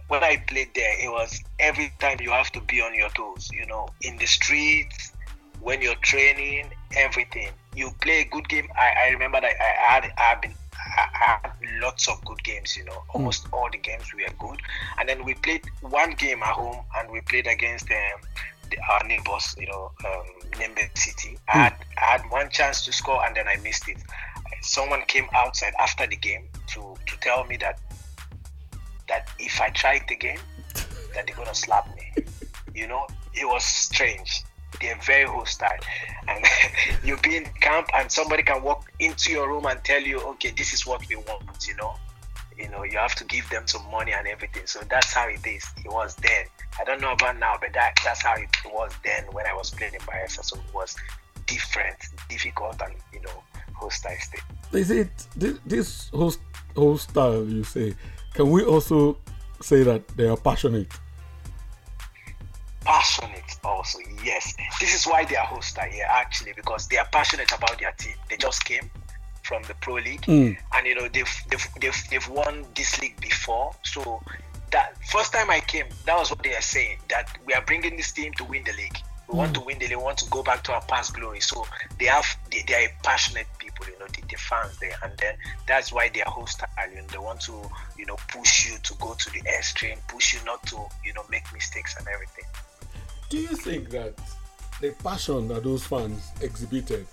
when 0.08 0.23
I 0.23 0.37
played 0.49 0.70
there, 0.75 1.04
it 1.04 1.11
was 1.11 1.40
every 1.58 1.92
time 1.99 2.18
you 2.20 2.30
have 2.30 2.50
to 2.52 2.61
be 2.61 2.80
on 2.80 2.94
your 2.94 3.08
toes, 3.11 3.50
you 3.52 3.66
know, 3.66 3.88
in 4.02 4.16
the 4.18 4.26
streets, 4.26 5.12
when 5.61 5.80
you're 5.80 5.94
training, 5.96 6.70
everything. 6.96 7.49
You 7.75 7.90
play 8.02 8.20
a 8.20 8.25
good 8.25 8.49
game. 8.49 8.68
I, 8.76 9.06
I 9.06 9.08
remember 9.11 9.40
that 9.40 9.54
I, 9.61 9.92
had 9.92 10.12
I've 10.18 10.42
been 10.42 10.54
I 10.75 11.40
had 11.42 11.52
lots 11.80 12.08
of 12.08 12.23
good 12.25 12.42
games, 12.44 12.76
you 12.76 12.84
know. 12.84 13.02
Almost 13.14 13.44
mm. 13.44 13.52
all 13.54 13.68
the 13.70 13.78
games 13.78 14.04
were 14.12 14.49
good. 14.49 14.61
And 14.99 15.08
then 15.08 15.25
we 15.25 15.34
played 15.34 15.62
one 15.80 16.12
game 16.12 16.42
at 16.42 16.50
home 16.50 16.84
and 16.99 17.11
we 17.11 17.20
played 17.23 17.46
against 17.46 17.90
um, 17.90 18.20
the, 18.70 18.76
our 18.90 19.02
neighbors, 19.06 19.54
you 19.58 19.66
know, 19.66 19.90
um, 20.04 20.26
Nembe 20.52 20.96
City. 20.96 21.38
I, 21.49 21.52
hmm. 21.52 21.58
had, 21.58 21.75
I 21.99 22.04
had 22.04 22.30
one 22.30 22.50
chance 22.50 22.84
to 22.84 22.92
score 22.92 23.25
and 23.25 23.34
then 23.34 23.49
I 23.49 23.56
missed 23.56 23.88
it. 23.88 23.99
Someone 24.61 25.02
came 25.06 25.26
outside 25.34 25.73
after 25.80 26.06
the 26.06 26.16
game 26.16 26.49
to, 26.68 26.94
to 27.06 27.20
tell 27.20 27.44
me 27.44 27.56
that 27.58 27.78
that 29.08 29.28
if 29.38 29.61
I 29.61 29.70
try 29.70 29.94
it 29.96 30.11
again, 30.11 30.38
that 31.14 31.26
they're 31.26 31.37
gonna 31.37 31.54
slap 31.54 31.88
me. 31.96 32.25
You 32.75 32.88
know, 32.88 33.06
it 33.34 33.46
was 33.46 33.64
strange. 33.64 34.42
They're 34.80 34.99
very 35.02 35.26
hostile, 35.26 35.68
and 36.26 36.44
you 37.04 37.16
be 37.18 37.37
in 37.37 37.44
camp, 37.61 37.88
and 37.94 38.11
somebody 38.11 38.42
can 38.42 38.62
walk 38.62 38.90
into 38.99 39.30
your 39.30 39.49
room 39.49 39.66
and 39.66 39.82
tell 39.84 40.02
you, 40.02 40.18
"Okay, 40.20 40.52
this 40.56 40.73
is 40.73 40.84
what 40.87 41.08
we 41.08 41.16
want." 41.16 41.68
You 41.68 41.76
know, 41.76 41.94
you 42.58 42.68
know, 42.68 42.84
you 42.84 42.99
have 42.99 43.14
to 43.16 43.25
give 43.25 43.49
them 43.50 43.66
some 43.66 43.88
money 43.90 44.12
and 44.12 44.26
everything. 44.26 44.66
So 44.66 44.80
that's 44.88 45.12
how 45.12 45.28
it 45.28 45.46
is. 45.46 45.64
It 45.84 45.90
was 45.90 46.14
then. 46.16 46.46
I 46.80 46.84
don't 46.84 47.00
know 47.00 47.12
about 47.12 47.38
now, 47.38 47.56
but 47.61 47.73
that 47.75 47.94
that's 48.04 48.23
how 48.23 48.34
it 48.34 48.50
was 48.73 48.92
then 49.04 49.25
when 49.32 49.46
I 49.46 49.54
was 49.54 49.70
playing 49.70 49.94
in 49.94 50.00
Bayelsa. 50.00 50.44
So 50.44 50.56
it 50.56 50.75
was 50.75 50.96
different, 51.46 51.96
difficult, 52.28 52.80
and 52.82 52.94
you 53.12 53.20
know, 53.23 53.42
hostile 53.75 54.16
state. 54.20 54.42
Is 54.73 54.90
it 54.90 55.11
this 55.66 56.08
host 56.11 56.40
hostile 56.76 57.46
you 57.49 57.64
say? 57.64 57.94
Can 58.34 58.50
we 58.50 58.64
also 58.64 59.16
say 59.60 59.82
that 59.84 60.06
they 60.16 60.26
are 60.28 60.36
passionate? 60.36 60.88
passionate 62.84 63.58
also. 63.64 63.98
Yes, 64.22 64.54
this 64.78 64.94
is 64.94 65.06
why 65.06 65.24
they 65.24 65.36
are 65.36 65.46
hosts 65.46 65.78
here 65.90 66.06
actually 66.10 66.52
because 66.54 66.86
they 66.88 66.98
are 66.98 67.06
passionate 67.10 67.50
about 67.52 67.78
their 67.78 67.92
team. 67.92 68.14
They 68.28 68.36
just 68.36 68.64
came 68.64 68.90
from 69.42 69.62
the 69.64 69.74
pro 69.80 69.94
league, 69.94 70.22
Mm. 70.22 70.56
and 70.74 70.86
you 70.86 70.94
know 70.94 71.08
they've 71.08 71.34
they've 71.48 71.66
they've, 71.80 72.04
they've 72.10 72.28
won 72.28 72.66
this 72.74 73.00
league 73.00 73.18
before. 73.20 73.74
So 73.84 74.22
that 74.70 74.96
first 75.08 75.32
time 75.32 75.50
I 75.50 75.60
came, 75.60 75.86
that 76.04 76.18
was 76.18 76.30
what 76.30 76.42
they 76.42 76.54
are 76.54 76.62
saying 76.62 76.98
that 77.08 77.28
we 77.46 77.54
are 77.54 77.62
bringing 77.62 77.96
this 77.96 78.12
team 78.12 78.32
to 78.34 78.44
win 78.44 78.64
the 78.64 78.72
league. 78.72 78.98
We 79.28 79.38
want 79.38 79.56
hmm. 79.56 79.62
to 79.62 79.66
win 79.66 79.78
They 79.78 79.96
want 79.96 80.18
to 80.18 80.30
go 80.30 80.42
back 80.42 80.62
to 80.64 80.72
our 80.72 80.82
past 80.82 81.14
glory. 81.14 81.40
So 81.40 81.66
they 81.98 82.06
have 82.06 82.26
they, 82.50 82.62
they 82.66 82.84
are 82.84 82.88
passionate 83.02 83.46
people, 83.58 83.86
you 83.86 83.98
know, 83.98 84.06
the, 84.06 84.22
the 84.28 84.36
fans 84.36 84.78
there, 84.78 84.94
and 85.02 85.12
then 85.18 85.34
that's 85.66 85.92
why 85.92 86.08
they 86.08 86.22
are 86.22 86.30
hostile. 86.30 86.68
You 86.90 86.96
know, 86.96 87.06
they 87.10 87.18
want 87.18 87.40
to 87.42 87.52
you 87.96 88.06
know 88.06 88.16
push 88.28 88.70
you 88.70 88.78
to 88.78 88.94
go 89.00 89.14
to 89.14 89.30
the 89.32 89.40
extreme, 89.40 89.98
push 90.08 90.34
you 90.34 90.40
not 90.44 90.64
to 90.66 90.76
you 91.04 91.12
know 91.14 91.24
make 91.30 91.44
mistakes 91.52 91.96
and 91.98 92.06
everything. 92.08 92.44
Do 93.30 93.38
you 93.38 93.56
think 93.56 93.90
that 93.90 94.14
the 94.80 94.92
passion 95.02 95.48
that 95.48 95.64
those 95.64 95.86
fans 95.86 96.30
exhibited 96.40 97.06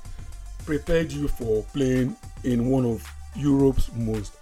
prepared 0.66 1.12
you 1.12 1.28
for 1.28 1.64
playing 1.74 2.16
in 2.44 2.70
one 2.70 2.86
of 2.86 3.08
Europe's 3.36 3.90
most 3.96 4.34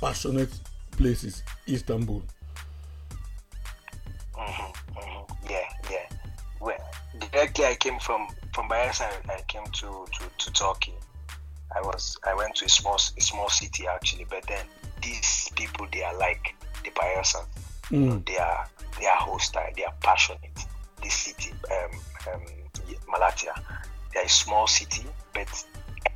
passionate 0.00 0.52
places, 0.92 1.42
Istanbul? 1.68 2.22
Directly 7.36 7.66
I 7.66 7.74
came 7.74 7.98
from 7.98 8.28
from 8.54 8.68
Bayelsa. 8.68 9.08
I 9.28 9.42
came 9.46 9.64
to, 9.80 10.06
to 10.14 10.22
to 10.38 10.52
Turkey. 10.52 10.94
I 11.76 11.80
was 11.82 12.16
I 12.26 12.34
went 12.34 12.54
to 12.56 12.64
a 12.64 12.68
small 12.68 12.94
a 12.94 13.20
small 13.20 13.48
city 13.48 13.86
actually, 13.86 14.26
but 14.28 14.46
then 14.46 14.64
these 15.02 15.50
people 15.54 15.86
they 15.92 16.02
are 16.02 16.16
like 16.18 16.54
the 16.84 16.90
Bayelsa. 16.90 17.44
Mm. 17.90 18.26
They 18.26 18.38
are 18.38 18.66
they 18.98 19.06
are 19.06 19.16
hostile. 19.16 19.70
They 19.76 19.84
are 19.84 19.94
passionate. 20.00 20.58
This 21.02 21.14
city, 21.14 21.52
um, 21.70 22.32
um, 22.32 22.42
Malatya, 23.12 23.52
they 24.14 24.20
are 24.20 24.24
a 24.24 24.28
small 24.28 24.66
city, 24.66 25.04
but 25.34 25.48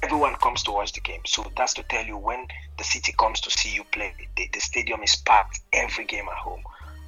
everyone 0.02 0.34
comes 0.36 0.62
to 0.62 0.72
watch 0.72 0.92
the 0.94 1.00
game. 1.00 1.20
So 1.26 1.44
that's 1.56 1.74
to 1.74 1.82
tell 1.82 2.04
you 2.04 2.16
when 2.16 2.46
the 2.78 2.84
city 2.84 3.12
comes 3.18 3.42
to 3.42 3.50
see 3.50 3.74
you 3.74 3.84
play, 3.92 4.14
the, 4.36 4.48
the 4.54 4.60
stadium 4.60 5.02
is 5.02 5.16
packed 5.16 5.60
every 5.74 6.06
game 6.06 6.26
at 6.32 6.38
home, 6.38 6.62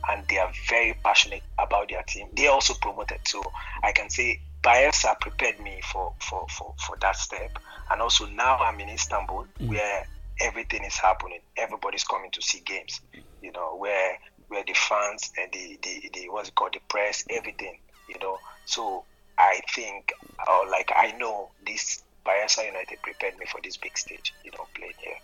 and 0.08 0.24
they 0.28 0.38
are 0.38 0.50
very 0.68 0.94
passionate 1.04 1.42
about 1.58 1.88
their 1.88 2.02
team. 2.02 2.28
They 2.34 2.48
also 2.48 2.74
promoted, 2.74 3.18
so 3.26 3.42
I 3.82 3.92
can 3.92 4.10
say 4.10 4.40
Bayelsa 4.62 5.18
prepared 5.20 5.60
me 5.60 5.80
for 5.92 6.12
for 6.20 6.46
for, 6.48 6.74
for 6.86 6.96
that 7.00 7.16
step, 7.16 7.58
and 7.90 8.00
also 8.00 8.26
now 8.26 8.58
I'm 8.58 8.78
in 8.80 8.88
Istanbul 8.88 9.46
mm. 9.60 9.68
where 9.68 10.06
everything 10.40 10.84
is 10.84 10.96
happening. 10.96 11.40
Everybody's 11.56 12.04
coming 12.04 12.30
to 12.32 12.42
see 12.42 12.60
games. 12.64 13.00
You 13.42 13.52
know 13.52 13.76
where 13.76 14.18
where 14.48 14.64
the 14.64 14.74
fans 14.74 15.32
and 15.38 15.50
the 15.52 15.78
the, 15.82 16.10
the 16.14 16.28
what's 16.28 16.48
it 16.48 16.54
called 16.54 16.74
the 16.74 16.80
press 16.88 17.24
everything. 17.30 17.78
You 18.08 18.18
know 18.20 18.38
so 18.66 19.04
I 19.38 19.60
think 19.74 20.12
or 20.48 20.70
like 20.70 20.92
I 20.94 21.12
know 21.12 21.50
this 21.66 22.02
Bayelsa 22.26 22.66
United 22.66 22.98
prepared 23.02 23.36
me 23.38 23.46
for 23.50 23.60
this 23.62 23.76
big 23.76 23.96
stage. 23.98 24.32
You 24.44 24.52
know 24.52 24.66
playing 24.74 24.92
here. 24.98 25.16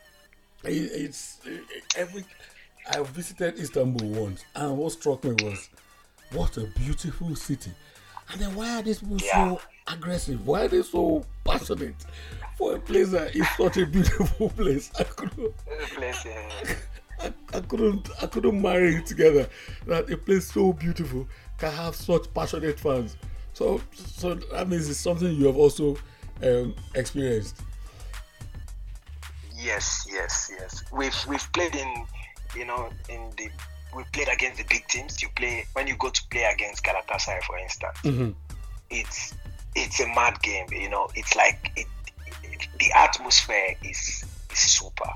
It's 0.65 1.39
it- 1.45 1.95
every. 1.97 2.25
I 2.91 3.03
visited 3.03 3.59
Istanbul 3.59 4.09
once, 4.09 4.45
and 4.55 4.77
what 4.77 4.93
struck 4.93 5.25
me 5.25 5.33
was, 5.45 5.69
what 6.33 6.57
a 6.57 6.67
beautiful 6.79 7.35
city. 7.37 7.71
And 8.31 8.41
then 8.41 8.55
why 8.55 8.79
are 8.79 8.83
these 8.83 9.01
people 9.01 9.19
Yeah. 9.23 9.57
so 9.57 9.61
aggressive? 9.89 10.47
Why 10.47 10.63
are 10.63 10.69
they 10.69 10.83
so 10.83 11.25
passionate 11.45 11.95
for 12.57 12.77
a 12.77 12.79
place 12.79 13.11
that 13.11 13.35
is 13.35 13.47
such 13.57 13.77
a 13.79 13.87
beautiful 13.87 14.49
place? 14.57 14.91
I 14.99 15.05
couldn't, 15.05 15.55
Place, 15.95 16.27
I, 17.21 17.33
I 17.55 17.61
couldn't, 17.61 18.09
I 18.23 18.27
couldn't 18.27 18.61
marry 18.61 18.97
it 18.97 19.07
together. 19.07 19.49
That 19.87 20.11
a 20.11 20.17
place 20.17 20.53
so 20.53 20.73
beautiful 20.73 21.27
can 21.59 21.73
have 21.73 21.97
such 21.97 22.33
passionate 22.35 22.79
fans. 22.79 23.17
So, 23.55 23.81
so 23.95 24.35
that 24.35 24.69
means 24.69 24.89
it's 24.89 25.01
something 25.01 25.35
you 25.35 25.47
have 25.47 25.57
also 25.57 25.97
um, 26.43 26.75
experienced. 26.95 27.57
Yes, 29.57 30.07
yes, 30.11 30.53
yes. 30.59 30.85
We've 30.93 31.17
we've 31.27 31.53
played 31.53 31.75
in, 31.75 32.05
you 32.57 32.65
know, 32.65 32.91
in 33.09 33.31
the 33.37 33.51
we 33.97 34.05
played 34.13 34.29
against 34.29 34.59
the 34.59 34.65
big 34.65 34.87
teams. 34.89 35.23
You 35.23 35.29
play 35.35 35.65
when 35.73 35.87
you 35.87 35.97
go 35.97 36.11
to 36.11 36.23
play 36.31 36.45
against 36.45 36.85
Galatasaray, 36.85 37.43
for 37.43 37.59
instance. 37.59 37.99
Mhm. 38.03 38.35
It's 38.91 39.35
it's 39.75 40.01
a 40.01 40.07
mad 40.09 40.41
game. 40.43 40.67
You 40.71 40.89
know, 40.91 41.09
it's 41.15 41.35
like 41.37 41.73
it, 41.77 41.87
it, 42.43 42.69
the 42.79 42.93
atmosphere 42.93 43.77
is 43.83 44.25
is 44.53 44.59
super. 44.59 45.11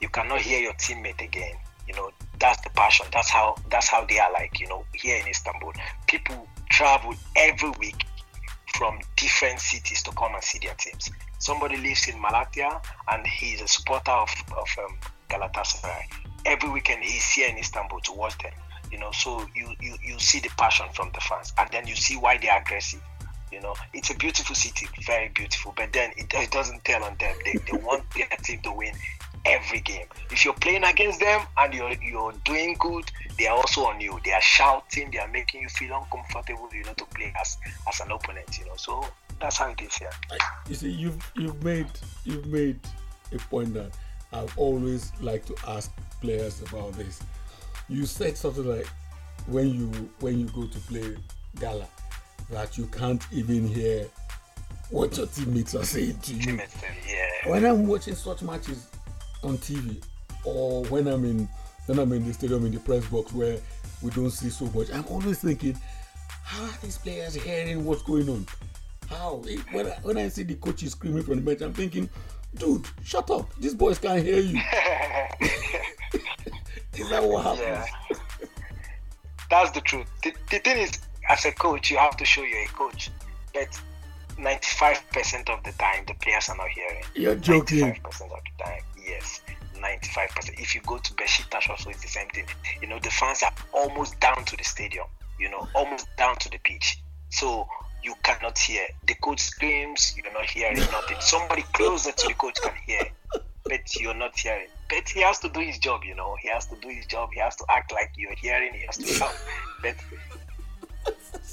You 0.00 0.08
cannot 0.10 0.40
hear 0.40 0.60
your 0.60 0.74
teammate 0.74 1.22
again. 1.22 1.54
You 1.88 1.94
know, 1.94 2.10
that's 2.38 2.60
the 2.62 2.70
passion. 2.70 3.06
That's 3.12 3.30
how 3.30 3.56
that's 3.70 3.88
how 3.88 4.04
they 4.04 4.18
are 4.18 4.32
like. 4.32 4.60
You 4.60 4.68
know, 4.68 4.84
here 4.92 5.16
in 5.20 5.26
Istanbul, 5.26 5.72
people 6.06 6.46
travel 6.70 7.14
every 7.36 7.70
week 7.78 8.04
from 8.74 8.98
different 9.16 9.60
cities 9.60 10.02
to 10.02 10.10
come 10.12 10.34
and 10.34 10.42
see 10.42 10.58
their 10.58 10.74
teams. 10.74 11.08
Somebody 11.38 11.76
lives 11.76 12.08
in 12.08 12.16
Malatya 12.20 12.82
and 13.08 13.26
he's 13.26 13.60
a 13.60 13.68
supporter 13.68 14.10
of, 14.10 14.30
of 14.56 14.66
um, 14.84 14.96
Galatasaray. 15.30 16.04
Every 16.44 16.70
weekend 16.70 17.02
he's 17.02 17.30
here 17.30 17.48
in 17.48 17.58
Istanbul 17.58 18.00
to 18.00 18.12
watch 18.12 18.36
them. 18.38 18.52
You 18.92 18.98
know, 18.98 19.10
so 19.12 19.44
you, 19.54 19.74
you 19.80 19.96
you 20.04 20.18
see 20.18 20.40
the 20.40 20.50
passion 20.56 20.86
from 20.94 21.10
the 21.14 21.20
fans, 21.20 21.52
and 21.58 21.68
then 21.72 21.86
you 21.86 21.96
see 21.96 22.16
why 22.16 22.38
they're 22.38 22.60
aggressive. 22.60 23.02
You 23.50 23.60
know, 23.60 23.74
it's 23.92 24.10
a 24.10 24.14
beautiful 24.16 24.54
city, 24.54 24.86
very 25.06 25.28
beautiful. 25.28 25.72
But 25.76 25.92
then 25.92 26.10
it, 26.16 26.32
it 26.34 26.50
doesn't 26.50 26.84
tell 26.84 27.02
on 27.04 27.16
them. 27.18 27.34
They, 27.44 27.58
they 27.70 27.78
want 27.78 28.02
their 28.10 28.26
team 28.42 28.60
to 28.62 28.72
win 28.72 28.94
every 29.44 29.80
game. 29.80 30.06
If 30.30 30.44
you're 30.44 30.54
playing 30.54 30.84
against 30.84 31.20
them 31.20 31.46
and 31.56 31.72
you're 31.72 31.92
you're 32.02 32.32
doing 32.44 32.76
good, 32.78 33.10
they 33.38 33.46
are 33.46 33.56
also 33.56 33.86
on 33.86 34.00
you. 34.00 34.18
They 34.24 34.32
are 34.32 34.42
shouting. 34.42 35.10
They 35.10 35.18
are 35.18 35.28
making 35.28 35.62
you 35.62 35.68
feel 35.68 35.96
uncomfortable. 35.96 36.68
You 36.72 36.84
know, 36.84 36.94
to 36.94 37.04
play 37.06 37.32
as 37.40 37.56
as 37.88 38.00
an 38.00 38.10
opponent. 38.10 38.58
You 38.58 38.66
know, 38.66 38.76
so 38.76 39.04
that's 39.40 39.58
how 39.58 39.70
it 39.70 39.80
is 39.80 39.94
here. 39.96 40.10
You 40.68 40.74
see, 40.74 40.90
you've 40.90 41.32
you've 41.36 41.62
made 41.62 41.86
you've 42.24 42.46
made 42.46 42.78
a 43.32 43.38
point 43.38 43.74
that 43.74 43.92
I've 44.34 44.58
always 44.58 45.12
like 45.20 45.44
to 45.46 45.54
ask 45.68 45.92
players 46.20 46.60
about 46.62 46.92
this. 46.94 47.22
You 47.88 48.04
said 48.04 48.36
something 48.36 48.66
like 48.66 48.86
when 49.46 49.68
you 49.68 49.86
when 50.20 50.40
you 50.40 50.46
go 50.46 50.66
to 50.66 50.78
play 50.80 51.16
gala 51.60 51.86
that 52.50 52.76
you 52.76 52.86
can't 52.86 53.22
even 53.32 53.66
hear 53.66 54.06
what 54.90 55.16
your 55.16 55.26
teammates 55.26 55.74
are 55.74 55.84
saying 55.84 56.18
to 56.18 56.34
you. 56.34 56.60
Yeah. 57.08 57.50
When 57.50 57.64
I'm 57.64 57.86
watching 57.86 58.14
such 58.14 58.42
matches 58.42 58.88
on 59.42 59.58
TV 59.58 60.02
or 60.44 60.84
when 60.86 61.06
I'm 61.06 61.24
in 61.24 61.48
when 61.86 61.98
I'm 61.98 62.12
in 62.12 62.26
the 62.26 62.34
stadium 62.34 62.66
in 62.66 62.72
the 62.72 62.80
press 62.80 63.06
box 63.06 63.32
where 63.32 63.58
we 64.02 64.10
don't 64.10 64.30
see 64.30 64.50
so 64.50 64.64
much, 64.66 64.90
I'm 64.92 65.04
always 65.08 65.38
thinking, 65.40 65.78
how 66.42 66.64
are 66.64 66.78
these 66.82 66.98
players 66.98 67.34
hearing 67.34 67.84
what's 67.84 68.02
going 68.02 68.28
on? 68.28 68.46
How? 69.08 69.42
When 69.70 69.86
I, 69.86 69.90
when 70.02 70.18
I 70.18 70.28
see 70.28 70.42
the 70.42 70.54
coaches 70.54 70.92
screaming 70.92 71.22
from 71.22 71.36
the 71.36 71.42
bench, 71.42 71.60
I'm 71.60 71.74
thinking, 71.74 72.08
dude, 72.54 72.86
shut 73.02 73.30
up. 73.30 73.54
These 73.58 73.74
boys 73.74 73.98
can't 73.98 74.22
hear 74.22 74.40
you. 74.40 74.58
Is 76.96 77.08
that 77.10 77.24
what 77.24 77.42
happens? 77.44 77.60
Yeah. 77.60 77.86
That's 79.50 79.70
the 79.72 79.80
truth. 79.80 80.06
The, 80.22 80.32
the 80.50 80.58
thing 80.58 80.78
is, 80.78 80.98
as 81.28 81.44
a 81.44 81.52
coach, 81.52 81.90
you 81.90 81.98
have 81.98 82.16
to 82.16 82.24
show 82.24 82.42
you're 82.42 82.62
a 82.64 82.68
coach. 82.68 83.10
But 83.52 83.68
95% 84.36 85.50
of 85.50 85.62
the 85.64 85.72
time, 85.72 86.04
the 86.06 86.14
players 86.14 86.48
are 86.48 86.56
not 86.56 86.68
hearing. 86.68 87.02
You're 87.14 87.36
joking. 87.36 87.80
95% 87.80 88.06
of 88.06 88.30
the 88.30 88.64
time, 88.64 88.80
yes. 89.06 89.42
95%. 89.76 90.60
If 90.60 90.74
you 90.74 90.80
go 90.82 90.98
to 90.98 91.14
Besiktas 91.14 91.68
also, 91.68 91.90
it's 91.90 92.02
the 92.02 92.08
same 92.08 92.28
thing. 92.28 92.46
You 92.80 92.88
know, 92.88 92.98
the 92.98 93.10
fans 93.10 93.42
are 93.42 93.52
almost 93.72 94.18
down 94.20 94.44
to 94.44 94.56
the 94.56 94.64
stadium, 94.64 95.06
you 95.38 95.50
know, 95.50 95.68
almost 95.74 96.06
down 96.16 96.36
to 96.36 96.48
the 96.50 96.58
pitch. 96.58 97.02
So 97.30 97.66
you 98.04 98.14
cannot 98.22 98.58
hear. 98.58 98.86
The 99.06 99.14
coach 99.14 99.40
screams, 99.40 100.14
you're 100.16 100.32
not 100.32 100.44
hearing 100.44 100.76
nothing. 100.76 101.16
Somebody 101.20 101.62
closer 101.72 102.12
to 102.12 102.28
the 102.28 102.34
coach 102.34 102.60
can 102.62 102.74
hear, 102.86 103.08
but 103.64 103.96
you're 103.98 104.14
not 104.14 104.38
hearing. 104.38 104.68
But 104.90 105.08
he 105.08 105.22
has 105.22 105.38
to 105.40 105.48
do 105.48 105.60
his 105.60 105.78
job, 105.78 106.02
you 106.04 106.14
know. 106.14 106.36
He 106.40 106.48
has 106.48 106.66
to 106.66 106.76
do 106.76 106.88
his 106.88 107.06
job. 107.06 107.30
He 107.32 107.40
has 107.40 107.56
to 107.56 107.64
act 107.70 107.92
like 107.92 108.12
you're 108.16 108.34
hearing. 108.34 108.74
He 108.74 108.84
has 108.86 108.98
to 108.98 109.06
shout. 109.06 109.34
But 109.80 109.96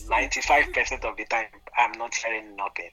95% 0.07 1.05
of 1.05 1.15
the 1.15 1.25
time, 1.25 1.45
I'm 1.77 1.93
not 1.93 2.13
hearing 2.13 2.55
nothing. 2.55 2.91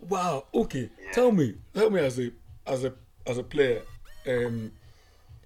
Wow. 0.00 0.46
Okay. 0.52 0.90
Yeah. 1.00 1.12
Tell 1.12 1.30
me. 1.30 1.54
Tell 1.72 1.90
me 1.90 2.00
as 2.00 2.18
a 2.18 2.32
as 2.66 2.84
a 2.84 2.92
as 3.24 3.38
a 3.38 3.42
player, 3.44 3.82
um, 4.26 4.72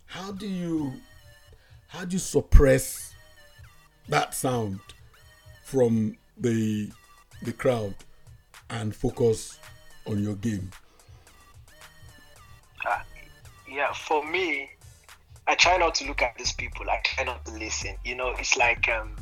how 0.06 0.32
do 0.32 0.46
you 0.46 0.94
how 1.88 2.06
do 2.06 2.14
you 2.14 2.18
suppress 2.18 3.14
that 4.08 4.34
sound 4.34 4.80
from 5.62 6.16
the 6.38 6.90
the 7.42 7.52
crowd 7.52 7.94
and 8.70 8.94
focus 8.94 9.58
on 10.06 10.22
your 10.22 10.34
game? 10.36 10.70
Uh, 12.86 13.00
yeah, 13.68 13.92
for 13.92 14.24
me, 14.26 14.70
I 15.46 15.54
try 15.54 15.76
not 15.76 15.94
to 15.96 16.06
look 16.06 16.22
at 16.22 16.36
these 16.38 16.52
people. 16.52 16.88
I 16.90 17.00
try 17.04 17.24
not 17.24 17.44
to 17.46 17.52
listen. 17.52 17.96
You 18.04 18.16
know, 18.16 18.34
it's 18.38 18.56
like 18.56 18.88
um, 18.88 19.16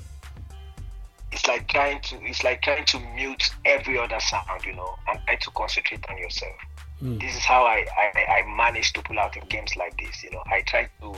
it's 1.33 1.47
like 1.47 1.69
trying 1.69 2.01
to 2.03 2.23
it's 2.25 2.45
like 2.45 2.63
trying 2.63 2.85
to 2.87 3.01
mute 3.15 3.51
every 3.65 3.99
other 3.99 4.21
sound. 4.21 4.65
You 4.65 4.75
know, 4.75 4.95
and 5.09 5.21
try 5.27 5.37
to 5.37 5.51
concentrate 5.51 6.05
on 6.09 6.19
yourself. 6.19 6.57
Hmm. 7.01 7.19
This 7.19 7.37
is 7.37 7.45
how 7.45 7.65
I, 7.65 7.85
I 7.97 8.43
I 8.43 8.57
manage 8.57 8.93
to 8.95 9.03
pull 9.03 9.19
out 9.19 9.37
in 9.37 9.45
games 9.47 9.77
like 9.77 9.97
this. 9.99 10.23
You 10.23 10.31
know, 10.31 10.43
I 10.47 10.63
try 10.63 10.89
to 11.01 11.15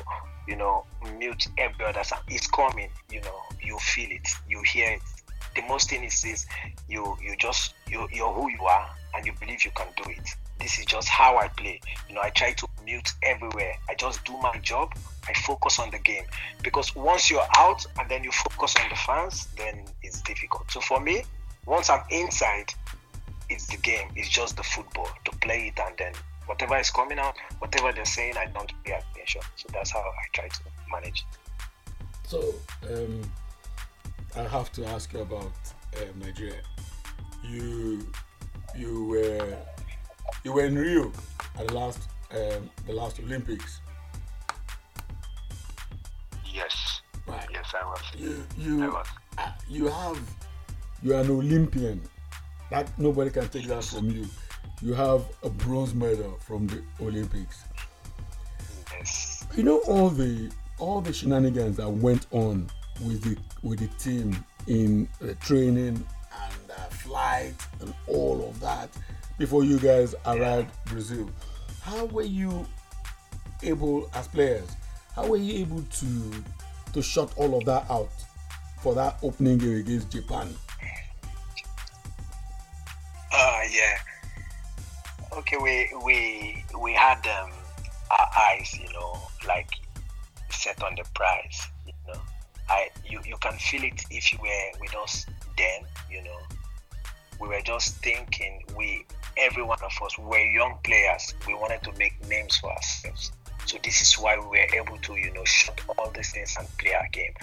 you 0.47 0.57
know, 0.57 0.85
mute 1.19 1.49
every 1.59 1.85
other 1.85 2.05
sound. 2.05 2.23
It's 2.29 2.47
coming, 2.47 2.89
you 3.11 3.21
know, 3.23 3.41
you 3.63 3.79
feel 3.79 4.11
it, 4.11 4.29
you 4.49 4.63
hear 4.63 4.93
it. 4.93 5.03
The 5.57 5.63
most 5.63 5.91
thing 5.91 6.05
is 6.05 6.21
this 6.23 6.47
you 6.89 7.17
you 7.23 7.35
just 7.37 7.75
you 7.89 8.07
you're 8.13 8.33
who 8.33 8.51
you 8.51 8.63
are 8.63 8.91
and 9.15 9.27
you 9.27 9.33
believe 9.41 9.65
you 9.65 9.71
can 9.75 9.87
do 9.97 10.11
it. 10.11 10.29
This 10.61 10.79
is 10.79 10.87
just 10.87 11.09
how 11.09 11.37
I 11.37 11.49
play. 11.49 11.81
You 12.09 12.15
know, 12.15 12.23
I 12.23 12.31
try 12.31 12.53
to 12.53 12.69
mute 12.85 13.11
everywhere. 13.23 13.75
I 13.89 13.95
just 13.95 14.25
do 14.25 14.37
my 14.39 14.57
job. 14.59 14.93
I 15.29 15.35
focus 15.35 15.79
on 15.79 15.91
the 15.91 15.99
game. 15.99 16.25
Because 16.63 16.95
once 16.95 17.31
you're 17.31 17.47
out 17.57 17.85
and 17.99 18.09
then 18.09 18.25
you 18.25 18.33
focus 18.33 18.75
on 18.83 18.89
the 18.89 18.97
fans, 18.97 19.49
then 19.57 19.85
it's 20.03 20.23
difficult. 20.23 20.71
So 20.71 20.81
for 20.81 21.01
me, 21.01 21.25
once 21.67 21.91
I'm 21.91 22.03
inside, 22.11 22.73
it's 23.51 23.67
the 23.67 23.77
game. 23.79 24.09
It's 24.17 24.29
just 24.29 24.57
the 24.57 24.63
football 24.63 25.09
to 25.25 25.31
play 25.39 25.73
it 25.75 25.81
and 25.81 25.95
then 25.99 26.13
whatever 26.47 26.77
is 26.79 26.91
coming 26.91 27.19
out, 27.19 27.35
whatever 27.59 27.93
they're 27.93 28.05
saying, 28.05 28.37
I 28.37 28.47
don't 28.47 28.73
pay 28.85 28.93
attention. 28.93 29.43
So 29.57 29.69
that's 29.73 29.91
how 29.91 30.01
I 30.01 30.27
try 30.33 30.49
to 30.49 30.61
manage. 30.91 31.21
It. 31.21 32.29
So 32.29 32.55
um, 32.91 33.23
I 34.37 34.43
have 34.43 34.71
to 34.73 34.87
ask 34.87 35.13
you 35.13 35.21
about 35.21 35.53
uh, 35.97 36.01
Nigeria. 36.21 36.61
You 37.45 38.07
you 38.77 39.05
were 39.07 39.57
you 40.45 40.53
were 40.53 40.65
in 40.65 40.77
Rio 40.77 41.11
at 41.59 41.69
the 41.69 41.75
last 41.75 42.09
um, 42.33 42.71
the 42.87 42.93
last 42.93 43.19
Olympics. 43.21 43.81
Yes. 46.53 47.01
Right. 47.27 47.47
Yes, 47.53 47.73
I 47.81 47.85
was. 47.87 48.03
You 48.17 48.47
you 48.59 48.85
I 48.85 48.89
was. 48.89 49.07
Uh, 49.39 49.53
you 49.69 49.89
have 49.89 50.21
you 51.03 51.15
are 51.15 51.21
an 51.21 51.31
Olympian. 51.31 52.01
That 52.71 52.91
nobody 52.99 53.31
can 53.31 53.49
take 53.49 53.67
that 53.69 53.85
from 53.85 54.11
you 54.11 54.27
you 54.83 54.93
have 54.93 55.25
a 55.43 55.49
bronze 55.49 55.95
medal 55.95 56.39
from 56.41 56.67
the 56.67 56.83
Olympics. 57.01 57.65
Yes. 58.93 59.45
You 59.57 59.63
know 59.63 59.79
all 59.89 60.11
the 60.11 60.51
all 60.79 61.01
the 61.01 61.13
shenanigans 61.13 61.79
that 61.79 61.89
went 61.89 62.27
on 62.31 62.69
with 63.01 63.23
the 63.23 63.37
with 63.63 63.81
the 63.81 63.89
team 63.99 64.45
in 64.67 65.09
the 65.21 65.35
training 65.37 65.87
and 65.89 66.71
uh, 66.71 66.75
flight 66.91 67.55
and 67.81 67.95
all 68.07 68.49
of 68.49 68.59
that 68.61 68.89
before 69.39 69.65
you 69.65 69.79
guys 69.79 70.15
arrived. 70.27 70.71
Brazil. 70.87 71.31
How 71.83 72.07
were 72.07 72.23
you 72.23 72.67
able 73.63 74.11
as 74.15 74.29
players? 74.29 74.69
How 75.15 75.27
were 75.27 75.37
you 75.37 75.61
able 75.61 75.83
to 75.83 76.45
to 76.93 77.03
shut 77.03 77.33
all 77.37 77.57
of 77.57 77.65
that 77.65 77.91
out 77.91 78.11
for 78.83 78.95
that 78.95 79.19
opening 79.23 79.59
game 79.59 79.77
against 79.77 80.11
Japan? 80.11 80.55
Uh 83.33 83.61
yeah 83.71 83.99
okay, 85.37 85.57
we 85.63 85.91
we 86.05 86.65
we 86.81 86.93
had 86.93 87.25
um, 87.27 87.51
our 88.11 88.29
eyes, 88.39 88.79
you 88.79 88.93
know, 88.93 89.21
like 89.47 89.71
set 90.51 90.83
on 90.83 90.95
the 90.97 91.05
prize. 91.15 91.69
You 92.69 92.75
I 92.75 92.89
you 93.05 93.21
you 93.25 93.37
can 93.41 93.59
feel 93.59 93.85
it 93.85 94.05
if 94.11 94.33
you 94.33 94.39
were 94.41 94.81
with 94.81 94.95
us 94.97 95.27
then. 95.57 95.83
You 96.11 96.23
know, 96.25 96.39
we 97.41 97.49
were 97.49 97.61
just 97.63 97.97
thinking. 97.97 98.63
We 98.77 99.07
every 99.37 99.63
one 99.63 99.79
of 99.83 99.93
us 100.03 100.19
we 100.19 100.25
were 100.25 100.39
young 100.39 100.79
players. 100.85 101.35
We 101.47 101.55
wanted 101.55 101.83
to 101.85 101.93
make 101.99 102.15
names 102.29 102.57
for 102.57 102.73
ourselves. 102.73 103.33
So 103.67 103.79
this 103.83 104.01
is 104.01 104.15
why 104.15 104.39
we 104.39 104.47
were 104.47 104.81
able 104.81 104.97
to, 104.99 105.17
you 105.17 105.33
know, 105.35 105.45
shut 105.45 105.81
all 105.99 106.11
these 106.11 106.31
things 106.31 106.55
and 106.59 106.69
play 106.79 106.95
our 106.95 107.09
game. 107.09 107.35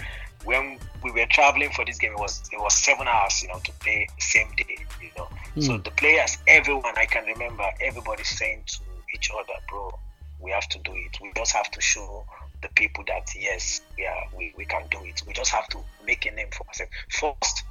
When 0.44 0.78
we 1.02 1.10
were 1.10 1.26
traveling 1.26 1.70
for 1.70 1.84
this 1.84 1.98
game, 1.98 2.12
it 2.12 2.18
was 2.18 2.42
it 2.52 2.58
was 2.58 2.74
seven 2.74 3.06
hours, 3.08 3.42
you 3.42 3.48
know, 3.48 3.60
to 3.62 3.72
play 3.72 4.08
same 4.18 4.48
day, 4.56 4.78
you 5.02 5.10
know. 5.16 5.28
Mm. 5.56 5.62
So 5.62 5.78
the 5.78 5.90
players, 5.90 6.38
everyone, 6.48 6.94
I 6.96 7.04
can 7.04 7.24
remember 7.26 7.64
everybody 7.80 8.24
saying 8.24 8.62
to 8.66 8.80
each 9.14 9.30
other, 9.30 9.54
bro, 9.68 9.98
we 10.40 10.50
have 10.50 10.68
to 10.70 10.78
do 10.78 10.92
it. 10.94 11.18
We 11.22 11.30
just 11.36 11.52
have 11.52 11.70
to 11.70 11.80
show 11.80 12.24
the 12.64 12.70
people 12.74 13.04
that 13.06 13.28
yes, 13.38 13.82
yeah, 13.98 14.24
we, 14.36 14.54
we 14.56 14.64
can 14.64 14.82
do 14.90 14.98
it. 15.04 15.22
We 15.26 15.34
just 15.34 15.50
have 15.50 15.68
to 15.68 15.78
make 16.06 16.24
a 16.24 16.30
name 16.30 16.48
for 16.50 16.66
ourselves. 16.66 16.92
First, 17.10 17.64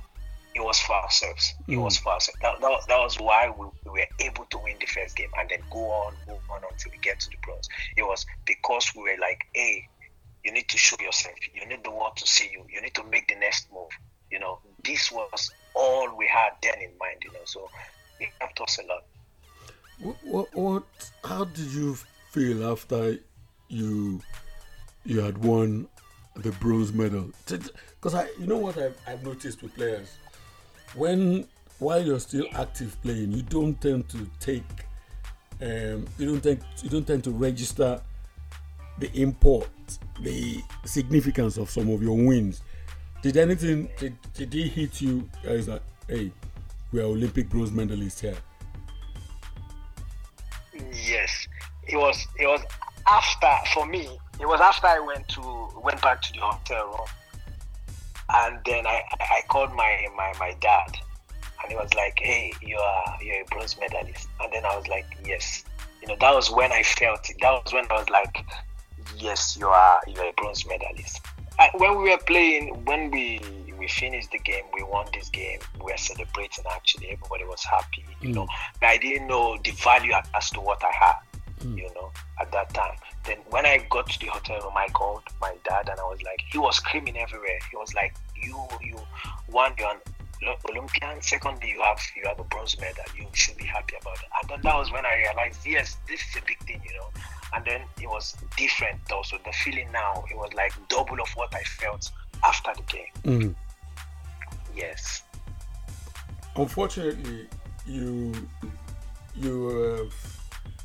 it 0.53 0.63
was 0.63 0.79
for 0.79 0.93
ourselves. 0.93 1.55
It 1.67 1.71
mm. 1.71 1.83
was 1.83 1.97
for 1.97 2.13
ourselves. 2.13 2.39
That, 2.41 2.61
that, 2.61 2.81
that 2.87 2.99
was 2.99 3.19
why 3.19 3.49
we, 3.49 3.65
we, 3.85 3.91
were 3.91 4.07
able 4.19 4.45
to 4.45 4.57
win 4.59 4.75
the 4.79 4.85
first 4.85 5.15
game 5.15 5.29
and 5.39 5.49
then 5.49 5.59
go 5.71 5.79
on, 5.79 6.13
go 6.27 6.39
on 6.51 6.61
until 6.71 6.91
we 6.91 6.99
get 6.99 7.19
to 7.21 7.29
the 7.29 7.37
bronze. 7.43 7.67
It 7.97 8.03
was 8.03 8.23
because 8.45 8.91
we 8.95 9.01
were 9.01 9.17
like, 9.19 9.41
hey, 9.53 9.87
you 10.43 10.51
need 10.51 10.67
to 10.69 10.77
show 10.77 10.97
yourself. 11.01 11.35
You 11.55 11.65
need 11.65 11.83
the 11.83 11.91
world 11.91 12.17
to 12.17 12.27
see 12.27 12.49
you. 12.51 12.65
You 12.71 12.81
need 12.81 12.93
to 12.93 13.03
make 13.05 13.27
the 13.27 13.35
next 13.35 13.71
move. 13.73 13.89
You 14.29 14.39
know, 14.39 14.59
this 14.83 15.11
was 15.11 15.51
all 15.73 16.15
we 16.15 16.27
had 16.27 16.51
then 16.61 16.75
in 16.75 16.91
mind. 16.99 17.17
You 17.23 17.31
know, 17.31 17.45
so 17.45 17.67
it 18.19 18.29
helped 18.39 18.61
us 18.61 18.77
a 18.77 18.85
lot. 18.87 19.05
What, 19.99 20.15
what, 20.23 20.55
what 20.55 20.83
how 21.23 21.45
did 21.45 21.67
you 21.67 21.97
feel 22.31 22.71
after 22.71 23.17
you 23.69 24.21
you 25.05 25.19
had 25.19 25.37
won 25.37 25.87
the 26.35 26.51
bronze 26.53 26.93
medal? 26.93 27.29
Because 27.47 28.15
I, 28.15 28.27
you 28.39 28.47
know 28.47 28.57
what 28.57 28.77
I've, 28.77 28.97
I've 29.07 29.23
noticed 29.23 29.61
with 29.61 29.75
players 29.75 30.17
when 30.95 31.47
while 31.79 32.01
you're 32.01 32.19
still 32.19 32.45
active 32.53 32.99
playing, 33.01 33.31
you 33.31 33.41
don't 33.41 33.79
tend 33.81 34.07
to 34.09 34.27
take, 34.39 34.63
um, 35.61 36.05
you 36.17 36.25
don't 36.27 36.41
tend, 36.41 36.63
you 36.81 36.89
don't 36.89 37.05
tend 37.05 37.23
to 37.25 37.31
register 37.31 38.01
the 38.99 39.11
import, 39.19 39.69
the 40.21 40.61
significance 40.85 41.57
of 41.57 41.69
some 41.69 41.89
of 41.89 42.01
your 42.01 42.15
wins. 42.15 42.61
Did 43.21 43.37
anything? 43.37 43.89
Did, 43.97 44.15
did 44.33 44.53
he 44.53 44.67
hit 44.67 45.01
you? 45.01 45.27
Is 45.43 45.65
that 45.65 45.81
hey, 46.07 46.31
we 46.91 46.99
are 46.99 47.05
Olympic 47.05 47.49
bronze 47.49 47.71
medalists 47.71 48.19
here? 48.19 48.37
Yes, 50.73 51.47
it 51.87 51.97
was. 51.97 52.27
It 52.39 52.47
was 52.47 52.61
after 53.07 53.51
for 53.73 53.85
me. 53.85 54.17
It 54.39 54.47
was 54.47 54.59
after 54.61 54.87
I 54.87 54.99
went 54.99 55.27
to 55.29 55.69
went 55.83 56.01
back 56.01 56.21
to 56.23 56.33
the 56.33 56.39
hotel 56.39 56.87
room 56.87 57.07
and 58.29 58.59
then 58.65 58.87
I, 58.87 59.03
I 59.19 59.41
called 59.47 59.73
my, 59.73 60.07
my, 60.15 60.33
my 60.39 60.55
dad 60.59 60.97
and 61.61 61.71
he 61.71 61.75
was 61.75 61.93
like, 61.93 62.17
Hey, 62.19 62.51
you 62.61 62.77
are 62.77 63.17
you're 63.21 63.41
a 63.41 63.45
bronze 63.45 63.77
medalist. 63.79 64.27
And 64.41 64.51
then 64.51 64.65
I 64.65 64.75
was 64.75 64.87
like, 64.87 65.05
Yes. 65.25 65.63
You 66.01 66.07
know, 66.09 66.15
that 66.19 66.33
was 66.33 66.51
when 66.51 66.71
I 66.71 66.83
felt 66.83 67.29
it. 67.29 67.37
That 67.41 67.51
was 67.51 67.73
when 67.73 67.85
I 67.89 67.93
was 67.93 68.09
like, 68.09 68.45
Yes, 69.17 69.57
you 69.59 69.67
are 69.67 70.01
you're 70.07 70.29
a 70.29 70.33
bronze 70.33 70.65
medalist. 70.65 71.21
When 71.75 72.01
we 72.01 72.09
were 72.09 72.17
playing, 72.25 72.83
when 72.85 73.11
we 73.11 73.39
we 73.77 73.87
finished 73.87 74.31
the 74.31 74.39
game, 74.39 74.63
we 74.73 74.81
won 74.83 75.05
this 75.13 75.29
game, 75.29 75.59
we 75.77 75.91
were 75.91 75.97
celebrating 75.97 76.63
actually, 76.73 77.09
everybody 77.09 77.43
was 77.43 77.63
happy, 77.63 78.05
you 78.21 78.29
mm. 78.29 78.35
know. 78.35 78.47
But 78.79 78.87
I 78.87 78.97
didn't 78.97 79.27
know 79.27 79.57
the 79.63 79.71
value 79.71 80.13
as 80.33 80.49
to 80.51 80.61
what 80.61 80.81
I 80.83 80.91
had, 80.91 81.15
mm. 81.63 81.77
you 81.77 81.89
know, 81.95 82.11
at 82.39 82.51
that 82.51 82.73
time. 82.73 82.95
Then 83.25 83.37
when 83.49 83.65
I 83.65 83.85
got 83.89 84.09
to 84.09 84.19
the 84.19 84.27
hotel 84.27 84.59
room, 84.61 84.73
I 84.75 84.87
called 84.89 85.23
my 85.41 85.55
dad 85.63 85.89
and 85.89 85.99
I 85.99 86.03
was 86.03 86.21
like, 86.23 86.41
he 86.51 86.57
was 86.57 86.77
screaming 86.77 87.17
everywhere. 87.17 87.59
He 87.71 87.77
was 87.77 87.93
like, 87.93 88.15
you, 88.35 88.67
you, 88.81 88.99
one, 89.47 89.73
you're 89.77 89.89
an 89.89 90.55
Olympian. 90.69 91.21
Secondly, 91.21 91.69
you 91.69 91.81
have 91.81 91.99
you 92.15 92.23
have 92.25 92.39
a 92.39 92.43
bronze 92.43 92.79
medal. 92.79 93.03
You 93.17 93.27
should 93.33 93.57
be 93.57 93.65
happy 93.65 93.95
about 93.99 94.17
it. 94.17 94.29
And 94.41 94.49
then 94.49 94.59
that 94.63 94.75
was 94.75 94.91
when 94.91 95.05
I 95.05 95.15
realized, 95.15 95.65
yes, 95.65 95.97
this 96.07 96.19
is 96.19 96.41
a 96.41 96.45
big 96.45 96.59
thing, 96.59 96.81
you 96.85 96.93
know. 96.97 97.09
And 97.55 97.63
then 97.65 97.81
it 98.01 98.07
was 98.07 98.35
different 98.57 98.99
also. 99.11 99.37
The 99.45 99.51
feeling 99.51 99.91
now, 99.91 100.25
it 100.29 100.35
was 100.35 100.53
like 100.53 100.73
double 100.89 101.21
of 101.21 101.29
what 101.35 101.53
I 101.55 101.61
felt 101.63 102.09
after 102.43 102.71
the 102.75 102.83
game. 102.83 103.05
Mm. 103.23 103.55
Yes. 104.75 105.23
Unfortunately, 106.55 107.47
you 107.85 108.33
you 109.35 110.09
uh, 110.09 110.32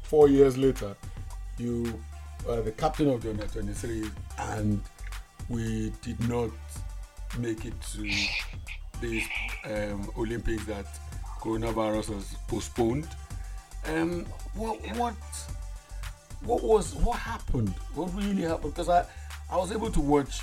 four 0.09 0.29
years 0.29 0.57
later, 0.57 0.97
you 1.59 2.01
uh, 2.49 2.61
the 2.62 2.73
captain 2.73 3.11
of 3.11 3.23
the 3.23 3.31
under 3.31 3.47
23, 3.47 4.11
and 4.38 4.81
we 5.49 5.92
did 6.03 6.18
not 6.29 6.51
make 7.38 7.64
it 7.64 7.75
to 7.92 8.11
the 9.01 9.23
um, 9.64 10.11
Olympics 10.16 10.64
that 10.64 10.87
coronavirus 11.40 12.11
was 12.14 12.35
postponed. 12.49 13.07
Um, 13.87 14.25
what 14.55 14.79
what 14.97 15.14
what 16.42 16.62
was 16.62 16.94
what 16.97 17.18
happened? 17.18 17.75
What 17.94 18.12
really 18.14 18.42
happened? 18.42 18.75
Because 18.75 18.88
I 18.88 19.05
I 19.51 19.57
was 19.57 19.73
able 19.73 19.90
to 19.90 20.01
watch 20.01 20.40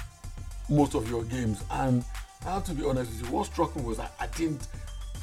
most 0.70 0.94
of 0.96 1.10
your 1.10 1.24
games, 1.24 1.64
and 1.72 2.04
I 2.46 2.54
have 2.54 2.66
to 2.66 2.74
be 2.74 2.86
honest 2.86 3.12
with 3.12 3.30
you. 3.30 3.36
What 3.36 3.48
struck 3.48 3.76
me 3.76 3.84
was 3.84 4.00
I, 4.00 4.10
I 4.20 4.28
didn't 4.28 4.68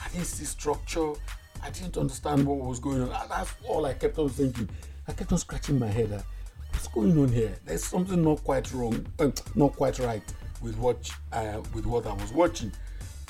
I 0.05 0.09
didn't 0.09 0.27
see 0.27 0.45
structure. 0.45 1.13
I 1.63 1.71
didn't 1.71 1.97
understand 1.97 2.45
what 2.45 2.59
was 2.59 2.81
going 2.81 3.03
on. 3.03 3.09
That's 3.29 3.55
all 3.67 3.87
I 3.87 3.95
kept 3.95 4.19
on 4.19 4.29
thinking. 4.29 4.69
I 5.07 5.13
kept 5.13 5.33
on 5.33 5.39
scratching 5.39 5.79
my 5.79 5.89
head 5.89 6.25
what's 6.73 6.89
going 6.89 7.19
on 7.19 7.29
here? 7.29 7.55
There's 7.65 7.85
something 7.85 8.23
not 8.23 8.43
quite 8.43 8.73
wrong, 8.73 9.07
uh, 9.19 9.31
not 9.55 9.77
quite 9.77 9.99
right 9.99 10.23
with 10.61 10.77
what 10.77 11.11
uh, 11.33 11.61
with 11.75 11.87
what 11.87 12.07
I 12.07 12.13
was 12.15 12.33
watching. 12.33 12.73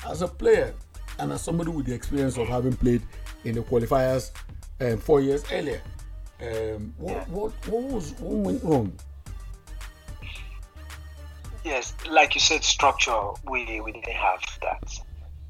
As 0.07 0.21
a 0.21 0.27
player 0.27 0.73
and 1.19 1.31
as 1.31 1.41
somebody 1.41 1.69
with 1.69 1.85
the 1.85 1.93
experience 1.93 2.37
of 2.37 2.47
having 2.47 2.75
played 2.75 3.01
in 3.43 3.55
the 3.55 3.61
qualifiers 3.61 4.31
um, 4.81 4.97
four 4.97 5.21
years 5.21 5.43
earlier, 5.51 5.81
um, 6.41 6.93
what, 6.97 7.29
what 7.29 7.51
what 7.67 7.83
was 7.83 8.13
what 8.19 8.33
went 8.33 8.63
wrong? 8.63 8.93
Yes, 11.63 11.93
like 12.09 12.35
you 12.35 12.41
said, 12.41 12.63
structure. 12.63 13.21
We 13.49 13.81
we 13.81 13.91
didn't 13.91 14.13
have 14.13 14.41
that. 14.61 14.99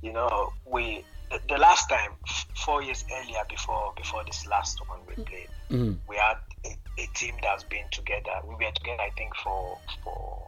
You 0.01 0.13
know, 0.13 0.51
we 0.65 1.03
the, 1.33 1.55
the 1.55 1.59
last 1.59 1.89
time 1.89 2.11
four 2.55 2.81
years 2.81 3.03
earlier 3.11 3.41
before 3.49 3.93
before 3.95 4.23
this 4.25 4.45
last 4.47 4.79
one 4.87 4.99
we 5.07 5.23
played, 5.23 5.47
mm-hmm. 5.69 5.93
we 6.07 6.15
had 6.15 6.37
a 6.65 6.75
a 6.99 7.07
team 7.15 7.35
that's 7.41 7.63
been 7.63 7.85
together. 7.91 8.31
We 8.47 8.53
were 8.53 8.71
together, 8.71 9.01
I 9.01 9.09
think, 9.17 9.35
for 9.35 9.77
for 10.03 10.47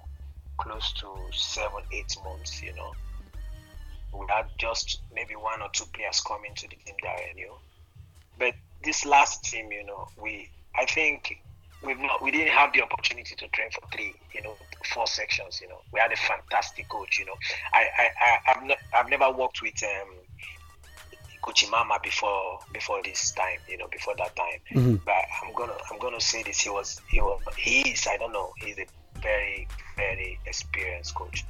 close 0.57 0.93
to 0.93 1.07
seven, 1.31 1.81
eight 1.91 2.15
months. 2.23 2.61
You 2.61 2.73
know, 2.75 2.93
we 4.13 4.25
had 4.29 4.45
just 4.57 5.01
maybe 5.13 5.35
one 5.35 5.61
or 5.61 5.69
two 5.73 5.85
players 5.93 6.21
coming 6.21 6.53
to 6.55 6.67
the 6.67 6.75
team 6.75 6.95
that 7.03 7.19
I 7.29 7.33
knew. 7.33 7.53
But 8.37 8.53
this 8.83 9.05
last 9.05 9.43
team, 9.43 9.71
you 9.71 9.85
know, 9.85 10.07
we 10.21 10.49
I 10.77 10.85
think 10.85 11.41
we've 11.83 11.99
not 11.99 12.21
we 12.21 12.31
didn't 12.31 12.53
have 12.53 12.73
the 12.73 12.83
opportunity 12.83 13.35
to 13.35 13.47
train 13.47 13.69
for 13.71 13.81
three, 13.91 14.13
you 14.33 14.43
know, 14.43 14.53
four 14.93 15.07
sections. 15.07 15.59
You 15.61 15.69
know, 15.69 15.81
we 15.91 15.99
had 15.99 16.11
a 16.11 16.17
fantastic 16.17 16.87
coach. 16.89 17.17
You 17.17 17.25
know, 17.25 17.35
I 17.73 17.87
I, 17.97 18.09
I 18.21 18.51
have 18.51 18.63
ne- 18.63 18.85
I've 18.93 19.09
never 19.09 19.31
worked 19.31 19.61
with 19.63 19.81
um, 19.83 20.09
Coach 21.55 22.01
before 22.03 22.59
before 22.73 23.01
this 23.03 23.31
time. 23.31 23.59
You 23.69 23.77
know, 23.77 23.87
before 23.87 24.15
that 24.17 24.35
time. 24.35 24.59
Mhm. 24.73 25.05
But 25.05 25.25
I'm 25.43 25.53
gonna 25.53 25.73
I'm 25.91 25.99
gonna 25.99 26.21
say 26.21 26.43
this. 26.43 26.59
He 26.59 26.69
was 26.69 27.01
he 27.09 27.21
was 27.21 27.41
he 27.57 27.91
is 27.91 28.07
I 28.07 28.17
don't 28.17 28.33
know. 28.33 28.51
He's 28.57 28.77
a 28.77 28.85
very 29.21 29.67
very 29.95 30.39
experienced 30.45 31.15
coach. 31.15 31.45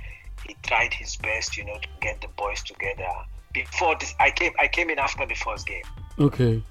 He 0.46 0.56
tried 0.64 0.94
his 0.94 1.16
best, 1.18 1.58
you 1.58 1.66
know, 1.66 1.74
to 1.76 1.88
get 2.02 2.22
the 2.22 2.28
boys 2.38 2.62
together. 2.64 3.10
Before 3.54 3.96
this, 4.00 4.14
I 4.20 4.32
came 4.32 4.52
I 4.60 4.68
came 4.68 4.90
in 4.90 5.00
after 5.00 5.26
the 5.26 5.34
first 5.36 5.66
game 5.66 5.84
Okay. 6.20 6.62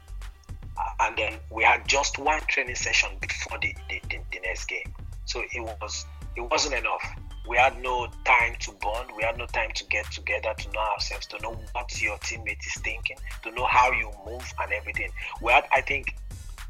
and 1.00 1.16
then 1.16 1.38
we 1.50 1.64
had 1.64 1.86
just 1.88 2.18
one 2.18 2.40
training 2.46 2.74
session 2.76 3.08
before 3.20 3.58
the, 3.58 3.74
the, 3.88 4.00
the, 4.10 4.18
the 4.32 4.40
next 4.44 4.66
game. 4.66 4.94
So 5.24 5.42
it 5.50 5.60
was 5.80 6.06
it 6.36 6.42
wasn't 6.42 6.74
enough. 6.74 7.02
We 7.46 7.56
had 7.58 7.80
no 7.82 8.08
time 8.24 8.56
to 8.60 8.72
bond. 8.72 9.10
We 9.16 9.22
had 9.22 9.36
no 9.36 9.46
time 9.46 9.70
to 9.74 9.84
get 9.84 10.10
together 10.10 10.54
to 10.56 10.70
know 10.72 10.80
ourselves, 10.80 11.26
to 11.26 11.38
know 11.40 11.56
what 11.72 12.00
your 12.00 12.16
teammate 12.18 12.66
is 12.66 12.80
thinking, 12.82 13.16
to 13.42 13.50
know 13.50 13.66
how 13.66 13.92
you 13.92 14.10
move 14.26 14.50
and 14.60 14.72
everything. 14.72 15.10
We 15.42 15.52
had, 15.52 15.64
I 15.70 15.82
think, 15.82 16.16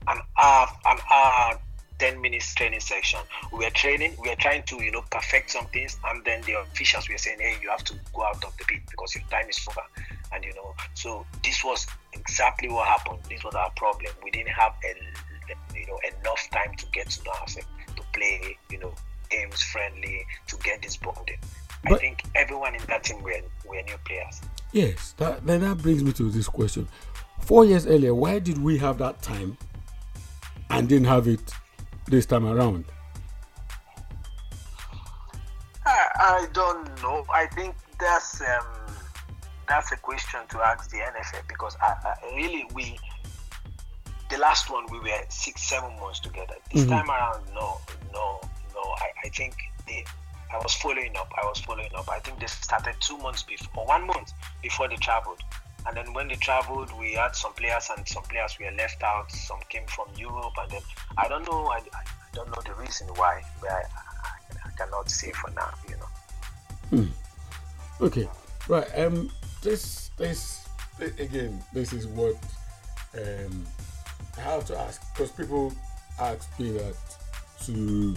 an 0.09 0.19
hour, 0.37 0.67
an 0.85 0.99
hour, 1.13 1.61
ten 1.99 2.21
minutes 2.21 2.55
training 2.55 2.81
section. 2.81 3.21
We 3.53 3.61
were 3.65 3.71
training. 3.71 4.17
We 4.21 4.29
were 4.29 4.37
trying 4.37 4.65
to, 4.65 4.83
you 4.83 4.91
know, 4.91 5.03
perfect 5.11 5.51
some 5.51 5.67
things, 5.67 5.97
and 6.07 6.25
then 6.25 6.43
the 6.43 6.61
officials 6.61 7.09
were 7.09 7.19
saying, 7.19 7.39
"Hey, 7.39 7.57
you 7.63 7.71
have 7.71 7.85
to 7.85 7.95
go 8.13 8.25
out 8.25 8.45
of 8.45 8.57
the 8.57 8.65
pit 8.65 8.83
because 8.91 9.15
your 9.15 9.25
time 9.31 9.49
is 9.49 9.65
over." 9.69 9.87
And 10.33 10.43
you 10.45 10.55
know, 10.55 10.75
so 10.95 11.25
this 11.45 11.63
was 11.63 11.87
exactly 12.13 12.69
what 12.69 12.89
happened. 12.89 13.21
This 13.29 13.45
was 13.45 13.55
our 13.55 13.71
problem. 13.77 14.13
We 14.25 14.33
didn't 14.33 14.53
have 14.53 14.75
a, 14.85 15.79
you 15.79 15.87
know, 15.87 15.99
enough 16.21 16.51
time 16.51 16.75
to 16.77 16.87
get 16.87 17.11
to 17.11 17.25
know 17.25 17.33
ourselves, 17.33 17.69
to 17.95 18.03
play, 18.13 18.59
you 18.71 18.79
know, 18.79 18.93
games 19.31 19.63
friendly, 19.63 20.25
to 20.49 20.57
get 20.59 20.83
this 20.83 20.97
bonding. 20.97 21.39
I 21.87 21.97
think 21.97 22.23
everyone 22.35 22.75
in 22.75 22.81
that 22.89 23.05
team 23.05 23.23
were 23.23 23.33
were 23.67 23.83
new 23.83 23.97
players. 24.07 24.41
Yes. 24.73 25.13
That 25.19 25.47
then 25.47 25.61
that 25.61 25.79
brings 25.79 26.03
me 26.03 26.13
to 26.15 26.31
this 26.31 26.49
question. 26.49 26.89
Four 27.41 27.65
years 27.67 27.87
earlier, 27.87 28.15
why 28.15 28.39
did 28.39 28.57
we 28.63 28.79
have 28.79 28.99
that 28.99 29.21
time 29.23 29.59
and 30.71 30.89
didn't 30.89 31.09
have 31.09 31.29
it 31.29 31.53
this 32.07 32.25
time 32.27 32.47
around? 32.47 32.87
I, 35.87 36.09
I 36.19 36.47
don't 36.53 37.03
know. 37.03 37.25
I 37.33 37.47
think 37.47 37.75
that's 38.01 38.41
um, 38.41 38.65
that's 39.69 39.93
a 39.93 39.97
question 39.97 40.41
to 40.49 40.59
ask 40.61 40.91
the 40.91 40.99
NFA 40.99 41.47
because 41.49 41.77
I, 41.83 41.95
I 42.05 42.35
really 42.35 42.67
we 42.75 42.99
the 44.31 44.39
last 44.39 44.71
one 44.71 44.87
we 44.91 44.99
were 45.01 45.11
six 45.29 45.63
seven 45.63 45.95
months 46.01 46.21
together. 46.21 46.55
This 46.73 46.85
Mhm. 46.85 46.89
time 46.89 47.11
around, 47.11 47.45
no, 47.55 47.61
no, 47.61 47.77
no. 47.77 47.94
I, 49.01 49.27
I 49.27 49.29
think 49.31 49.55
they. 49.87 50.05
I 50.53 50.59
was 50.59 50.75
following 50.75 51.17
up. 51.17 51.33
I 51.43 51.45
was 51.47 51.59
following 51.61 51.91
up. 51.97 52.09
I 52.09 52.21
think 52.21 52.39
they 52.39 52.47
started 52.47 52.95
two 53.01 53.19
months 53.19 53.43
before, 53.43 53.83
or 53.83 53.87
one 53.87 54.07
month 54.07 54.33
before 54.63 54.89
they 54.89 54.97
traveled. 54.97 55.41
And 55.87 55.97
then 55.97 56.13
when 56.13 56.29
they 56.29 56.37
traveled, 56.37 56.97
we 56.99 57.15
had 57.15 57.35
some 57.35 57.53
players, 57.55 57.91
and 57.97 58.07
some 58.07 58.23
players 58.25 58.57
were 58.59 58.71
left 58.77 59.03
out. 59.03 59.31
Some 59.33 59.59
came 59.69 59.87
from 59.87 60.09
Europe, 60.17 60.53
and 60.63 60.71
then 60.71 60.83
I 61.19 61.29
don't 61.29 61.47
know. 61.49 61.67
I, 61.67 61.79
I 61.79 62.05
don't 62.33 62.49
know 62.49 62.63
the 62.65 62.75
reason 62.81 63.09
why, 63.17 63.43
but 63.61 63.71
I, 63.71 63.83
I, 63.83 64.69
I 64.69 64.71
cannot 64.79 65.11
say 65.11 65.33
for 65.33 65.51
now. 65.51 65.71
You 65.89 65.97
know. 65.97 67.09
Okay, 68.01 68.29
right. 68.69 68.87
Um, 68.99 69.31
this 69.63 70.11
this 70.17 70.67
again, 71.19 71.63
this 71.73 71.93
is 71.93 72.07
what 72.07 72.37
um 73.17 73.67
I 74.37 74.41
have 74.41 74.65
to 74.67 74.79
ask 74.79 75.01
because 75.13 75.31
people 75.31 75.73
ask 76.19 76.59
me 76.59 76.73
that 76.73 76.95
to 77.65 78.15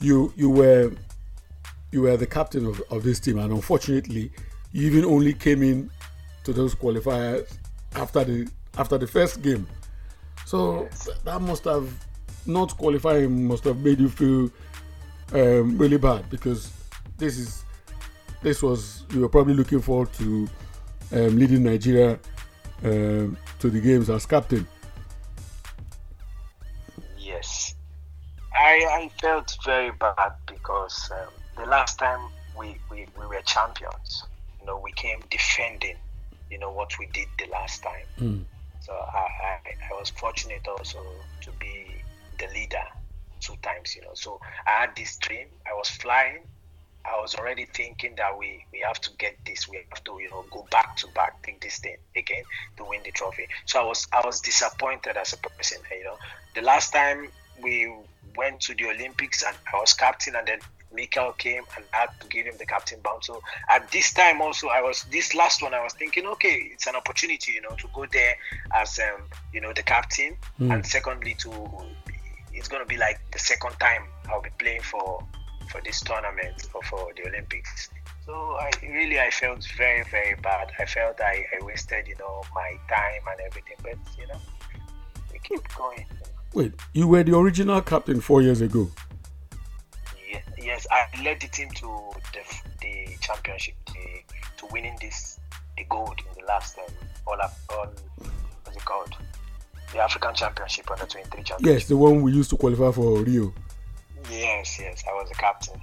you 0.00 0.32
you 0.36 0.50
were 0.50 0.92
you 1.90 2.02
were 2.02 2.16
the 2.16 2.26
captain 2.26 2.66
of, 2.66 2.82
of 2.90 3.02
this 3.02 3.18
team 3.20 3.38
and 3.38 3.52
unfortunately 3.52 4.30
you 4.72 4.86
even 4.86 5.04
only 5.04 5.32
came 5.32 5.62
in 5.62 5.90
to 6.44 6.52
those 6.52 6.74
qualifiers 6.74 7.56
after 7.96 8.24
the 8.24 8.48
after 8.76 8.98
the 8.98 9.06
first 9.06 9.42
game 9.42 9.66
so 10.44 10.88
th- 11.04 11.16
that 11.24 11.40
must 11.40 11.64
have 11.64 11.90
not 12.46 12.76
qualifying 12.76 13.46
must 13.46 13.64
have 13.64 13.78
made 13.78 13.98
you 13.98 14.08
feel 14.08 14.50
um, 15.32 15.76
really 15.76 15.98
bad 15.98 16.28
because 16.30 16.72
this 17.18 17.38
is 17.38 17.64
this 18.42 18.62
was 18.62 19.04
you 19.12 19.20
were 19.20 19.28
probably 19.28 19.54
looking 19.54 19.80
forward 19.80 20.12
to 20.14 20.48
um, 21.12 21.36
leading 21.38 21.62
Nigeria 21.64 22.18
um, 22.84 23.36
to 23.58 23.70
the 23.70 23.80
games 23.80 24.08
as 24.10 24.26
captain. 24.26 24.66
I, 28.68 29.04
I 29.04 29.10
felt 29.20 29.56
very 29.64 29.92
bad 29.98 30.32
because 30.46 31.10
um, 31.10 31.32
the 31.56 31.70
last 31.70 31.98
time 31.98 32.28
we, 32.54 32.80
we, 32.90 33.06
we 33.18 33.26
were 33.26 33.40
champions, 33.46 34.24
you 34.60 34.66
know, 34.66 34.78
we 34.82 34.92
came 34.92 35.20
defending, 35.30 35.96
you 36.50 36.58
know, 36.58 36.70
what 36.70 36.90
we 37.00 37.06
did 37.14 37.28
the 37.38 37.46
last 37.50 37.82
time. 37.82 38.08
Mm. 38.20 38.44
So 38.80 38.92
I, 38.92 39.18
I, 39.18 39.70
I 39.90 39.98
was 39.98 40.10
fortunate 40.10 40.66
also 40.68 40.98
to 41.42 41.52
be 41.58 42.04
the 42.38 42.46
leader 42.54 42.84
two 43.40 43.54
times, 43.62 43.96
you 43.96 44.02
know. 44.02 44.12
So 44.14 44.38
I 44.66 44.80
had 44.82 44.90
this 44.96 45.16
dream. 45.16 45.46
I 45.66 45.74
was 45.74 45.88
flying. 45.88 46.44
I 47.06 47.18
was 47.22 47.34
already 47.36 47.66
thinking 47.74 48.16
that 48.18 48.36
we, 48.38 48.62
we 48.70 48.84
have 48.86 49.00
to 49.00 49.10
get 49.18 49.38
this. 49.46 49.66
We 49.66 49.78
have 49.90 50.04
to, 50.04 50.18
you 50.20 50.28
know, 50.30 50.44
go 50.52 50.66
back 50.70 50.94
to 50.96 51.08
back, 51.14 51.42
take 51.42 51.62
this 51.62 51.78
thing 51.78 51.96
again 52.16 52.44
to 52.76 52.84
win 52.86 53.00
the 53.02 53.12
trophy. 53.12 53.46
So 53.66 53.80
I 53.80 53.84
was 53.84 54.06
I 54.12 54.20
was 54.26 54.42
disappointed 54.42 55.16
as 55.16 55.32
a 55.32 55.38
person, 55.38 55.78
you 55.90 56.04
know. 56.04 56.18
The 56.54 56.62
last 56.62 56.92
time 56.92 57.28
we 57.62 57.90
went 58.38 58.60
to 58.66 58.74
the 58.74 58.86
Olympics 58.94 59.42
and 59.46 59.56
I 59.72 59.76
was 59.80 59.92
captain 59.92 60.34
and 60.36 60.46
then 60.46 60.60
Mikel 60.92 61.32
came 61.32 61.64
and 61.76 61.84
I 61.92 61.96
had 62.02 62.10
to 62.20 62.26
give 62.28 62.46
him 62.46 62.54
the 62.58 62.64
captain 62.74 63.00
bound. 63.02 63.22
So 63.24 63.42
at 63.68 63.90
this 63.92 64.12
time 64.14 64.40
also 64.40 64.68
I 64.68 64.80
was 64.80 65.04
this 65.12 65.34
last 65.34 65.62
one 65.62 65.74
I 65.74 65.82
was 65.82 65.92
thinking, 65.92 66.24
okay, 66.34 66.56
it's 66.72 66.86
an 66.86 66.96
opportunity, 66.96 67.52
you 67.52 67.62
know, 67.66 67.76
to 67.76 67.88
go 67.94 68.06
there 68.10 68.34
as 68.74 68.98
um, 68.98 69.20
you 69.52 69.60
know, 69.60 69.72
the 69.74 69.82
captain 69.82 70.36
Mm. 70.60 70.72
and 70.72 70.86
secondly 70.86 71.34
to 71.44 71.50
it's 72.52 72.68
gonna 72.68 72.86
be 72.86 72.96
like 72.96 73.18
the 73.32 73.38
second 73.38 73.74
time 73.78 74.04
I'll 74.30 74.42
be 74.42 74.50
playing 74.58 74.82
for 74.82 75.24
for 75.70 75.80
this 75.82 76.00
tournament 76.00 76.58
or 76.74 76.82
for 76.90 77.12
the 77.16 77.28
Olympics. 77.28 77.90
So 78.24 78.34
I 78.66 78.70
really 78.82 79.18
I 79.20 79.30
felt 79.30 79.62
very, 79.76 80.02
very 80.10 80.34
bad. 80.42 80.66
I 80.78 80.84
felt 80.86 81.20
I, 81.20 81.44
I 81.54 81.64
wasted, 81.64 82.08
you 82.08 82.16
know, 82.18 82.42
my 82.54 82.70
time 82.88 83.22
and 83.30 83.40
everything. 83.48 83.78
But 83.82 83.98
you 84.20 84.26
know, 84.30 84.40
we 85.32 85.38
keep 85.48 85.62
going. 85.74 86.06
Wait, 86.58 86.72
you 86.92 87.06
were 87.06 87.22
the 87.22 87.36
original 87.38 87.80
captain 87.80 88.20
four 88.20 88.42
years 88.42 88.60
ago. 88.60 88.90
Ye- 90.28 90.42
Yes, 90.60 90.88
I 90.90 91.06
led 91.22 91.40
the 91.40 91.46
team 91.46 91.70
to 91.70 91.86
the, 92.32 92.42
the 92.80 93.16
championship, 93.20 93.76
the, 93.86 94.24
to 94.56 94.66
winning 94.72 94.96
this 95.00 95.38
the 95.76 95.84
gold 95.88 96.18
in 96.18 96.40
the 96.42 96.46
last 96.48 96.76
um, 96.78 96.92
all 97.28 97.40
up 97.40 97.52
all 97.70 97.86
what's 98.64 98.76
it 98.76 98.84
called? 98.84 99.14
The 99.92 100.00
African 100.00 100.34
Championship 100.34 100.90
under 100.90 101.06
23 101.06 101.44
championship. 101.44 101.58
Yes, 101.64 101.84
the 101.88 101.96
one 101.96 102.22
we 102.22 102.32
used 102.32 102.50
to 102.50 102.56
qualify 102.56 102.90
for 102.90 103.22
Rio. 103.22 103.54
Yes, 104.28 104.80
yes, 104.80 105.04
I 105.08 105.14
was 105.14 105.28
the 105.28 105.36
captain. 105.36 105.80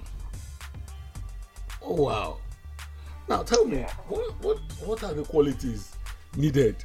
Oh 1.82 1.94
wow! 2.02 2.36
Now 3.30 3.42
tell 3.44 3.64
me, 3.64 3.78
Yeah. 3.78 3.90
what 4.08 4.42
what 4.42 4.58
what 4.84 5.02
are 5.04 5.14
the 5.14 5.22
qualities 5.24 5.96
needed 6.36 6.76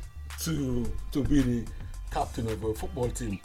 to 0.44 0.90
to 1.12 1.24
be 1.26 1.42
the 1.42 1.66
captain 2.10 2.48
of 2.48 2.64
a 2.64 2.74
football 2.74 3.10
team, 3.10 3.40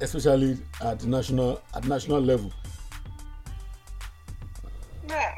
especially 0.00 0.58
at 0.80 1.00
the 1.00 1.06
national 1.06 1.60
at 1.74 1.84
national 1.86 2.20
level? 2.20 2.52
Yeah, 5.08 5.34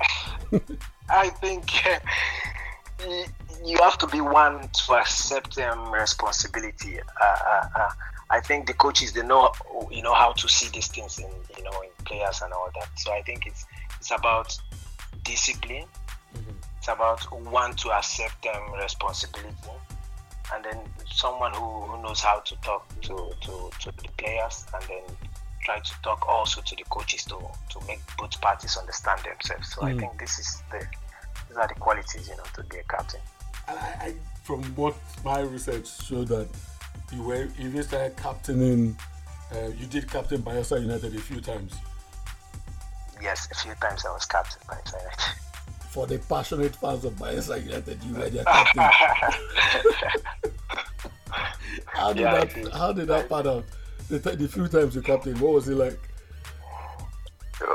I 1.08 1.28
think 1.28 1.70
y- 3.06 3.26
you 3.64 3.78
have 3.78 3.98
to 3.98 4.06
be 4.06 4.20
one 4.20 4.68
to 4.68 4.92
accept 4.94 5.58
um, 5.58 5.92
responsibility. 5.92 6.98
Uh, 6.98 7.24
uh, 7.24 7.68
uh, 7.76 7.90
I 8.30 8.40
think 8.40 8.66
the 8.66 8.74
coaches 8.74 9.12
they 9.12 9.22
know 9.22 9.52
you 9.90 10.02
know 10.02 10.14
how 10.14 10.32
to 10.32 10.48
see 10.48 10.68
these 10.72 10.88
things 10.88 11.18
in 11.18 11.26
you 11.56 11.64
know 11.64 11.82
in 11.82 11.90
players 12.04 12.40
and 12.42 12.52
all 12.52 12.70
that. 12.78 12.88
So 12.96 13.12
I 13.12 13.22
think 13.22 13.46
it's 13.46 13.64
it's 13.98 14.10
about 14.10 14.56
discipline. 15.24 15.86
It's 16.78 16.88
about 16.88 17.20
one 17.44 17.74
to 17.76 17.90
accept 17.90 18.46
um, 18.46 18.72
responsibility, 18.80 19.54
and 20.54 20.64
then 20.64 20.78
someone 21.10 21.52
who, 21.54 21.82
who 21.82 22.02
knows 22.02 22.20
how 22.20 22.40
to 22.40 22.54
talk 22.56 22.88
to, 23.02 23.32
to, 23.40 23.70
to 23.80 23.92
the 24.02 24.08
players, 24.18 24.66
and 24.74 24.82
then 24.88 25.16
try 25.64 25.78
to 25.78 25.92
talk 26.02 26.28
also 26.28 26.60
to 26.62 26.74
the 26.76 26.84
coaches 26.84 27.24
to 27.24 27.36
to 27.68 27.86
make 27.86 28.00
both 28.18 28.40
parties 28.40 28.76
understand 28.76 29.20
themselves. 29.24 29.68
So 29.74 29.82
I 29.82 29.92
Mm. 29.92 30.00
think 30.00 30.18
this 30.18 30.38
is 30.38 30.62
the 30.70 30.84
these 31.48 31.56
are 31.58 31.68
the 31.68 31.74
qualities 31.74 32.28
you 32.28 32.36
know 32.36 32.44
to 32.54 32.62
be 32.64 32.78
a 32.78 32.82
captain. 32.84 33.20
I, 33.68 33.72
I, 34.06 34.14
from 34.42 34.62
what 34.74 34.96
my 35.24 35.40
research 35.40 35.86
showed 36.02 36.28
that 36.28 36.48
you 37.12 37.22
were 37.22 37.44
you 37.58 37.68
even 37.68 37.82
started 37.82 38.16
captaining 38.16 38.96
Uh, 39.52 39.66
you 39.80 39.86
did 39.86 40.06
captain 40.08 40.40
Bayelsa 40.42 40.80
United 40.80 41.12
a 41.16 41.20
few 41.20 41.40
times. 41.40 41.74
Yes, 43.20 43.48
a 43.50 43.54
few 43.54 43.74
times 43.82 44.06
I 44.06 44.12
was 44.12 44.24
captain 44.24 44.62
Bayelsa 44.68 44.94
United. 45.02 45.39
For 45.90 46.06
the 46.06 46.18
passionate 46.20 46.76
fans 46.76 47.04
of 47.04 47.14
Bayelsa 47.14 47.62
United, 47.64 48.02
you 48.04 48.14
were 48.14 48.30
their 48.30 48.44
captain. 48.44 48.82
how 51.86 52.12
did 52.12 52.22
Yeah, 52.22 52.44
that? 52.44 52.72
How 52.72 52.92
did 52.92 53.08
that 53.08 53.28
pan 53.28 53.46
out? 53.48 53.64
The, 54.08 54.18
t- 54.20 54.36
the 54.36 54.48
few 54.48 54.68
times 54.68 54.94
you 54.94 55.02
captain, 55.02 55.38
what 55.40 55.52
was 55.54 55.68
it 55.68 55.74
like? 55.76 55.98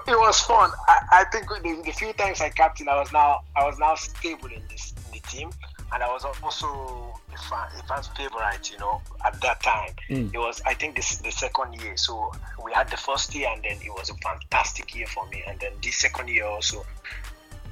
it 0.08 0.18
was 0.20 0.40
fun. 0.42 0.72
I, 0.88 0.98
I 1.12 1.24
think 1.26 1.48
the, 1.48 1.82
the 1.86 1.92
few 1.92 2.12
times 2.14 2.42
I 2.42 2.50
captain, 2.50 2.88
I 2.90 2.96
was 3.00 3.12
now 3.12 3.42
I 3.56 3.66
was 3.66 3.78
now 3.80 3.96
stable 3.96 4.48
in 4.48 4.62
this 4.70 4.94
in 5.08 5.12
the 5.14 5.20
team, 5.28 5.50
and 5.94 6.02
I 6.02 6.08
was 6.08 6.24
also 6.42 7.14
a 7.34 7.38
fan, 7.38 7.68
a 7.80 7.84
fan's 7.88 8.08
favorite. 8.08 8.72
You 8.72 8.78
know, 8.80 9.02
at 9.26 9.40
that 9.42 9.62
time, 9.62 9.92
Mm. 10.10 10.34
it 10.34 10.38
was 10.40 10.62
I 10.66 10.74
think 10.74 10.96
this 10.96 11.18
the 11.18 11.32
second 11.32 11.74
year. 11.82 11.96
So 11.98 12.32
we 12.64 12.72
had 12.74 12.90
the 12.90 12.98
first 12.98 13.36
year, 13.36 13.50
and 13.54 13.62
then 13.64 13.78
it 13.86 13.92
was 13.94 14.10
a 14.10 14.16
fantastic 14.16 14.96
year 14.96 15.08
for 15.08 15.26
me. 15.28 15.44
And 15.48 15.60
then 15.60 15.74
this 15.84 15.98
second 15.98 16.30
year 16.30 16.46
also, 16.46 16.86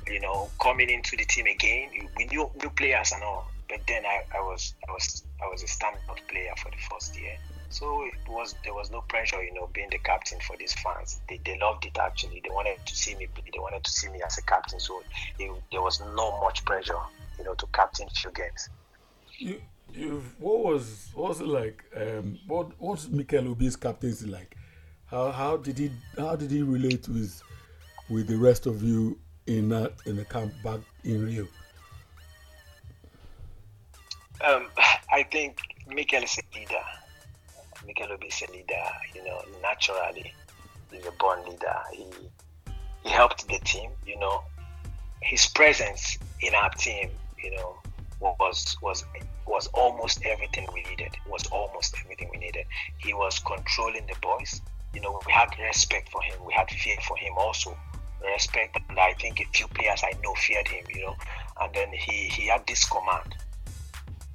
you 0.07 0.19
know, 0.19 0.49
coming 0.61 0.89
into 0.89 1.15
the 1.17 1.25
team 1.25 1.45
again, 1.47 1.89
we 2.17 2.25
knew 2.25 2.49
new 2.61 2.69
players 2.71 3.11
and 3.11 3.23
all. 3.23 3.47
But 3.69 3.81
then 3.87 4.05
I, 4.05 4.23
I 4.37 4.41
was 4.41 4.75
I 4.87 4.91
was 4.91 5.23
I 5.41 5.47
was 5.47 5.63
a 5.63 5.65
standout 5.65 6.19
player 6.27 6.53
for 6.61 6.69
the 6.69 6.77
first 6.89 7.19
year. 7.19 7.37
So 7.69 8.03
it 8.05 8.29
was 8.29 8.53
there 8.63 8.73
was 8.73 8.91
no 8.91 9.01
pressure, 9.01 9.43
you 9.43 9.53
know, 9.53 9.67
being 9.73 9.89
the 9.89 9.97
captain 9.97 10.39
for 10.47 10.55
these 10.57 10.73
fans. 10.73 11.21
They, 11.27 11.39
they 11.43 11.57
loved 11.57 11.85
it 11.85 11.97
actually. 11.97 12.41
They 12.43 12.51
wanted 12.51 12.85
to 12.85 12.95
see 12.95 13.15
me. 13.15 13.27
They 13.35 13.59
wanted 13.59 13.83
to 13.83 13.91
see 13.91 14.09
me 14.09 14.21
as 14.23 14.37
a 14.37 14.43
captain. 14.43 14.79
So 14.79 15.01
it, 15.39 15.51
there 15.71 15.81
was 15.81 15.99
no 16.15 16.39
much 16.41 16.63
pressure, 16.65 16.99
you 17.39 17.45
know, 17.45 17.55
to 17.55 17.65
captain 17.73 18.07
few 18.09 18.31
games. 18.31 18.69
You, 19.39 19.61
you, 19.91 20.23
what 20.37 20.63
was, 20.65 21.09
what 21.15 21.29
was 21.29 21.41
it 21.41 21.47
like? 21.47 21.83
Um, 21.95 22.37
what, 22.47 22.71
what's 22.77 23.09
Mikel 23.09 23.47
Obi's 23.47 23.75
captaincy 23.75 24.27
like? 24.27 24.55
How, 25.07 25.31
how 25.31 25.57
did 25.57 25.79
he, 25.79 25.91
how 26.17 26.35
did 26.35 26.51
he 26.51 26.61
relate 26.61 27.07
with, 27.09 27.41
with 28.09 28.27
the 28.27 28.37
rest 28.37 28.67
of 28.67 28.83
you 28.83 29.17
in 29.47 29.69
that, 29.69 29.93
in 30.05 30.15
the 30.15 30.25
camp 30.25 30.53
back 30.63 30.79
in 31.03 31.25
Rio? 31.25 31.47
Um, 34.45 34.67
I 35.11 35.23
think 35.23 35.59
Mikel 35.87 36.23
is 36.23 36.37
a 36.37 36.57
leader. 36.57 36.83
Mikel 37.85 38.07
is 38.25 38.43
a 38.47 38.51
leader. 38.51 38.83
You 39.13 39.23
know, 39.25 39.41
naturally, 39.61 40.33
he's 40.91 41.05
a 41.05 41.11
born 41.11 41.43
leader. 41.45 41.75
He 41.91 42.05
he 43.03 43.09
helped 43.09 43.47
the 43.47 43.59
team. 43.59 43.91
You 44.05 44.19
know, 44.19 44.43
his 45.21 45.45
presence 45.47 46.17
in 46.41 46.55
our 46.55 46.69
team, 46.71 47.09
you 47.41 47.51
know, 47.51 47.77
was 48.19 48.77
was 48.81 49.05
was 49.45 49.67
almost 49.73 50.23
everything 50.25 50.67
we 50.73 50.83
needed. 50.83 51.15
Was 51.29 51.45
almost 51.47 51.95
everything 52.03 52.29
we 52.31 52.37
needed. 52.37 52.65
He 52.97 53.13
was 53.13 53.39
controlling 53.39 54.05
the 54.07 54.15
boys. 54.21 54.61
You 54.93 55.01
know, 55.01 55.19
we 55.25 55.31
had 55.31 55.49
respect 55.59 56.09
for 56.09 56.21
him. 56.21 56.35
We 56.45 56.53
had 56.53 56.69
fear 56.69 56.95
for 57.07 57.17
him 57.17 57.33
also. 57.37 57.77
Respect, 58.23 58.77
and 58.89 58.99
I 58.99 59.13
think 59.13 59.41
a 59.41 59.45
few 59.53 59.67
players 59.67 60.01
I 60.03 60.13
know 60.23 60.33
feared 60.35 60.67
him. 60.67 60.85
You 60.93 61.01
know, 61.07 61.15
and 61.61 61.73
then 61.73 61.89
he 61.91 62.27
he 62.27 62.47
had 62.47 62.65
this 62.67 62.85
command. 62.85 63.35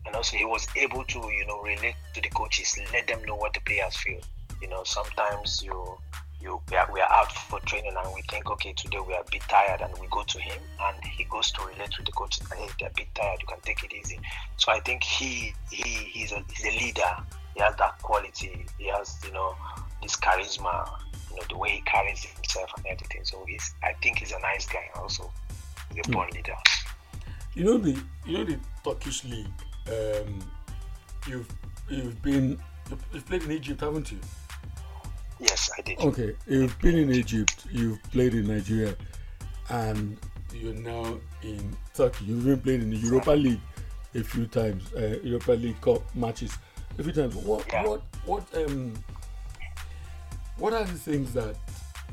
And 0.06 0.14
also 0.16 0.36
he 0.36 0.44
was 0.44 0.66
able 0.76 1.04
to 1.04 1.18
you 1.30 1.46
know 1.46 1.60
relate 1.60 1.96
to 2.14 2.20
the 2.20 2.28
coaches 2.30 2.78
let 2.92 3.06
them 3.06 3.24
know 3.24 3.36
what 3.36 3.54
the 3.54 3.60
players 3.60 3.96
feel. 3.96 4.20
You 4.60 4.68
know 4.68 4.84
sometimes 4.84 5.62
you 5.62 5.98
you 6.40 6.60
we 6.70 6.76
are, 6.76 6.88
we 6.92 7.00
are 7.00 7.10
out 7.12 7.32
for 7.32 7.60
training 7.60 7.94
and 7.96 8.14
we 8.14 8.22
think 8.22 8.50
okay 8.50 8.72
today 8.72 8.98
we 9.06 9.14
are 9.14 9.20
a 9.20 9.30
bit 9.30 9.42
tired 9.48 9.80
and 9.80 9.92
we 9.98 10.06
go 10.08 10.22
to 10.22 10.40
him 10.40 10.58
and 10.82 11.04
he 11.04 11.24
goes 11.24 11.50
to 11.52 11.62
relate 11.62 11.96
with 11.96 12.06
the 12.06 12.12
coaches 12.12 12.46
hey 12.56 12.68
they're 12.78 12.88
a 12.88 12.92
bit 12.94 13.08
tired 13.14 13.38
you 13.40 13.46
can 13.46 13.60
take 13.62 13.82
it 13.82 13.92
easy. 13.92 14.18
So 14.56 14.72
i 14.72 14.80
think 14.80 15.02
he 15.02 15.54
he 15.70 15.88
he's 15.88 16.32
a, 16.32 16.42
he's 16.54 16.66
a 16.66 16.78
leader. 16.84 17.16
He 17.54 17.60
has 17.62 17.74
that 17.76 18.00
quality. 18.02 18.66
He 18.78 18.88
has 18.88 19.18
you 19.24 19.32
know 19.32 19.54
this 20.02 20.16
charisma 20.16 20.88
know 21.38 21.46
the 21.48 21.56
way 21.58 21.70
he 21.70 21.80
carries 21.82 22.22
himself 22.24 22.70
and 22.76 22.86
everything 22.86 23.24
so 23.24 23.44
he's 23.48 23.74
i 23.82 23.92
think 24.02 24.18
he's 24.18 24.32
a 24.32 24.40
nice 24.40 24.66
guy 24.66 24.84
also 24.96 25.30
he's 25.94 26.06
a 26.06 26.10
born 26.10 26.28
leader 26.34 26.54
You 27.54 27.64
know 27.64 27.78
the, 27.78 27.98
you 28.26 28.38
know 28.38 28.44
the 28.44 28.58
Turkish 28.84 29.24
league. 29.24 29.46
Um, 29.88 30.38
you've, 31.26 31.48
you've 31.88 32.22
been, 32.22 32.58
you've, 32.88 33.04
you've 33.12 33.26
played 33.26 33.42
in 33.42 33.50
Egypt, 33.52 33.80
haven't 33.80 34.12
you? 34.12 34.20
yes 35.40 35.70
i 35.78 35.82
did 35.82 35.98
Okay, 35.98 36.34
you've 36.46 36.78
been 36.80 36.98
in 36.98 37.10
Egypt, 37.12 37.64
you've 37.70 38.00
played 38.12 38.34
in 38.34 38.46
Nigeria, 38.46 38.94
and 39.70 40.16
you're 40.54 40.74
now 40.74 41.18
in 41.42 41.76
Turkey. 41.94 42.26
You've 42.26 42.46
even 42.46 42.60
played 42.60 42.80
in 42.82 42.90
the 42.90 42.96
Europa 42.96 43.30
League 43.32 43.60
a 44.14 44.22
few 44.22 44.46
times, 44.46 44.82
uh, 44.94 45.18
Europa 45.22 45.52
League 45.52 45.80
Cup 45.80 46.02
matches 46.14 46.52
a 46.98 47.02
few 47.02 47.12
times. 47.12 47.34
What, 47.34 47.66
Yeah. 47.72 47.84
what, 47.86 48.02
what, 48.24 48.44
um, 48.54 48.94
what 50.58 50.72
are 50.72 50.84
the 50.84 50.92
things 50.92 51.32
that 51.34 51.56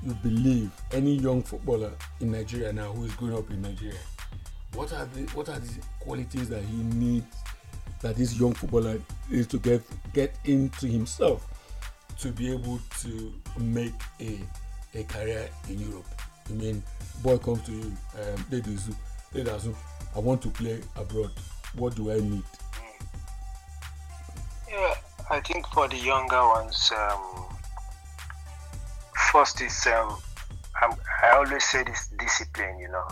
you 0.04 0.14
believe 0.16 0.72
any 0.92 1.16
young 1.16 1.42
footballer 1.42 1.92
in 2.20 2.32
Nigeria 2.32 2.72
now 2.72 2.92
who 2.94 3.06
is 3.06 3.14
growing 3.14 3.38
up 3.38 3.50
in 3.50 3.62
Nigeria? 3.62 3.98
What 4.74 4.94
are 4.94 5.06
the 5.06 5.22
what 5.34 5.50
are 5.50 5.60
the 5.60 5.80
qualities 6.00 6.50
that 6.50 6.64
he 6.64 6.78
needs 6.78 7.36
that 8.02 8.16
this 8.16 8.40
young 8.40 8.54
footballer 8.54 9.02
is 9.32 9.48
to 9.48 9.58
get 9.60 9.82
get 10.14 10.36
into 10.46 10.86
himself 10.88 11.48
to 12.20 12.32
be 12.32 12.52
able 12.52 12.80
to 13.02 13.34
make 13.60 13.94
a 14.22 14.40
a 14.96 15.04
career 15.04 15.50
in 15.70 15.80
Europe. 15.80 16.06
I 16.50 16.54
mean, 16.54 16.84
boy 17.22 17.38
comes 17.38 17.64
to 17.64 17.72
you, 17.72 17.92
um, 18.16 18.38
Deduzu, 18.50 18.96
Deduzu, 19.34 19.76
I 20.16 20.20
want 20.20 20.42
to 20.44 20.50
play 20.50 20.82
abroad. 20.96 21.32
What 21.76 21.96
do 21.96 22.12
I 22.12 22.20
need? 22.20 22.44
Yeah, 24.70 24.94
I 25.30 25.40
think 25.42 25.68
for 25.68 25.88
the 25.88 25.98
younger 25.98 26.40
ones, 26.48 26.92
um, 26.96 27.55
first 29.36 29.60
is 29.60 29.86
um, 29.88 30.18
I'm, 30.82 30.92
I 31.22 31.32
always 31.32 31.66
say 31.66 31.84
this 31.84 32.08
discipline, 32.18 32.80
you 32.80 32.88
know, 32.88 33.06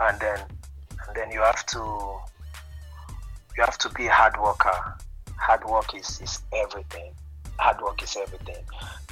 and 0.00 0.18
then 0.18 0.40
and 1.06 1.14
then 1.14 1.30
you 1.30 1.40
have 1.40 1.64
to 1.66 1.78
you 3.56 3.62
have 3.62 3.78
to 3.78 3.88
be 3.90 4.06
a 4.06 4.10
hard 4.10 4.36
worker. 4.40 4.96
Hard 5.36 5.64
work 5.66 5.94
is, 5.94 6.20
is 6.20 6.42
everything. 6.52 7.12
Hard 7.60 7.80
work 7.80 8.02
is 8.02 8.16
everything. 8.16 8.64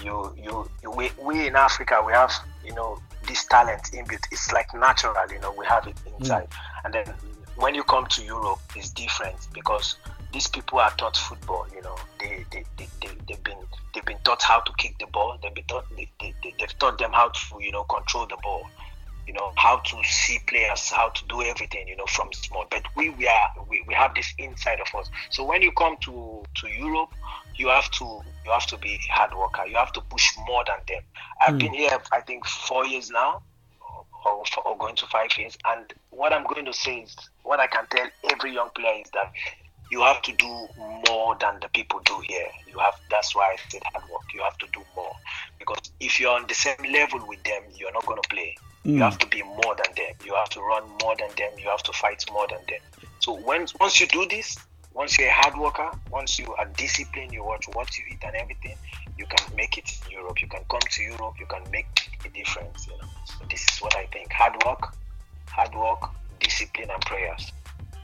You 0.03 0.35
you, 0.37 0.68
you 0.83 0.90
we, 0.90 1.11
we 1.22 1.46
in 1.46 1.55
Africa 1.55 2.03
we 2.05 2.12
have 2.12 2.33
you 2.64 2.75
know 2.75 2.99
this 3.29 3.46
talent 3.46 3.85
inbuilt. 3.92 4.25
It's 4.33 4.53
like 4.53 4.75
natural, 4.75 5.14
you 5.31 5.38
know, 5.38 5.55
we 5.57 5.66
have 5.66 5.87
it 5.87 5.96
inside. 6.18 6.49
And 6.85 6.94
then 6.94 7.14
when 7.55 7.77
you 7.77 7.85
come 7.85 8.07
to 8.07 8.25
Europe, 8.25 8.59
it's 8.75 8.90
different 8.90 9.37
because 9.55 9.99
these 10.37 10.49
people 10.49 10.79
are 10.79 10.90
taught 10.99 11.16
football. 11.16 11.66
You 11.75 11.81
know, 11.81 11.96
they 12.20 12.44
they, 12.53 12.62
they, 12.77 12.88
they 13.01 13.09
they've 13.27 13.42
been 13.42 13.57
they've 13.94 14.05
been 14.05 14.18
taught 14.22 14.42
how 14.42 14.61
to 14.61 14.72
kick 14.77 14.99
the 14.99 15.07
ball. 15.07 15.38
They've 15.42 15.55
been 15.55 15.64
taught 15.64 15.87
they, 15.96 16.11
they, 16.20 16.35
they, 16.42 16.55
they've 16.59 16.79
taught 16.79 16.99
them 16.99 17.11
how 17.14 17.31
to 17.31 17.40
you 17.59 17.72
know 17.72 17.85
control 17.85 18.27
the 18.27 18.37
ball. 18.42 18.68
You 19.27 19.33
know 19.33 19.53
how 19.57 19.79
to 19.79 19.96
see 20.05 20.38
players, 20.46 20.90
how 20.90 21.09
to 21.09 21.25
do 21.29 21.40
everything. 21.40 21.88
You 21.88 21.96
know 21.96 22.05
from 22.05 22.35
small. 22.35 22.66
But 22.70 22.83
we 22.96 23.09
we 23.11 23.27
are 23.27 23.49
we, 23.66 23.83
we 23.88 23.94
have 23.94 24.14
this 24.14 24.35
inside 24.38 24.79
of 24.81 24.94
us. 25.01 25.09
So 25.31 25.42
when 25.42 25.62
you 25.62 25.72
come 25.72 25.96
to 26.03 26.44
to 26.57 26.68
Europe, 26.68 27.14
you 27.55 27.68
have 27.68 27.90
to 27.92 28.05
you 28.44 28.53
have 28.53 28.66
to 28.66 28.77
be 28.77 28.92
a 28.92 29.12
hard 29.14 29.35
worker. 29.35 29.62
You 29.66 29.77
have 29.77 29.94
to 29.94 30.03
push 30.03 30.29
more 30.46 30.64
than 30.66 30.77
them. 30.87 31.03
I've 31.40 31.53
hmm. 31.53 31.59
been 31.61 31.72
here 31.72 31.99
I 32.12 32.20
think 32.20 32.44
four 32.46 32.85
years 32.85 33.09
now 33.09 33.40
or, 34.27 34.44
or 34.66 34.77
going 34.77 34.96
to 34.96 35.07
five 35.07 35.31
years. 35.38 35.57
And 35.64 35.94
what 36.11 36.35
I'm 36.35 36.44
going 36.44 36.66
to 36.66 36.75
say 36.75 36.96
is, 36.96 37.16
what 37.42 37.61
I 37.61 37.68
can 37.68 37.87
tell 37.90 38.07
every 38.31 38.53
young 38.53 38.70
player 38.75 39.01
is 39.01 39.11
that 39.14 39.33
you 39.90 40.01
have 40.03 40.22
to 40.22 40.33
do 40.33 40.68
more 41.09 41.37
than 41.40 41.61
the 41.61 41.68
people 41.68 42.01
do 42.05 42.20
here. 42.27 42.49
You 42.66 42.79
have. 42.79 42.94
That's 43.11 43.35
why 43.35 43.55
I 43.55 43.57
said 43.70 43.83
hard 43.92 44.09
work. 44.11 44.22
You 44.35 44.42
have 44.42 44.59
to 44.59 44.66
do 44.72 44.83
more 44.94 45.14
because 45.59 45.90
if 46.01 46.18
you're 46.20 46.35
on 46.35 46.46
the 46.49 46.55
same 46.55 46.92
level 46.92 47.27
with 47.27 47.42
them, 47.44 47.62
you're 47.75 47.92
not 47.92 48.07
going 48.07 48.20
to 48.20 48.29
play. 48.29 48.57
You 48.85 49.03
have 49.03 49.18
to 49.18 49.27
be 49.27 49.42
more 49.42 49.75
than 49.75 49.92
them. 49.96 50.14
You 50.25 50.35
have 50.37 50.49
to 50.51 50.61
run 50.61 50.85
more 51.03 51.16
than 51.18 51.29
them. 51.37 51.59
You 51.59 51.68
have 51.70 51.83
to 51.83 51.92
fight 51.92 52.25
more 52.31 52.46
than 52.49 52.61
them. 52.68 52.79
So 53.18 53.33
when 53.33 53.66
once 53.81 54.01
you 54.01 54.07
do 54.07 54.27
this, 54.31 54.57
once 54.94 55.18
you're 55.18 55.29
a 55.29 55.33
hard 55.33 55.59
worker, 55.59 55.90
once 56.11 56.38
you 56.38 56.55
are 56.55 56.66
disciplined, 56.77 57.33
you 57.33 57.42
watch 57.42 57.66
what 57.72 57.99
you 57.99 58.05
eat 58.09 58.22
and 58.25 58.37
everything, 58.37 58.77
you 59.18 59.27
can 59.27 59.57
make 59.57 59.77
it 59.77 59.90
in 60.07 60.12
Europe. 60.12 60.40
You 60.40 60.46
can 60.46 60.62
come 60.70 60.81
to 60.88 61.03
Europe. 61.03 61.35
You 61.40 61.46
can 61.46 61.62
make 61.72 61.87
a 62.25 62.29
difference. 62.29 62.87
You 62.87 62.92
know. 63.03 63.09
So 63.25 63.44
this 63.51 63.62
is 63.72 63.79
what 63.81 63.96
I 63.96 64.07
think: 64.07 64.33
hard 64.33 64.55
work, 64.64 64.94
hard 65.49 65.75
work, 65.75 66.11
discipline, 66.38 66.90
and 66.92 67.03
prayers. 67.03 67.53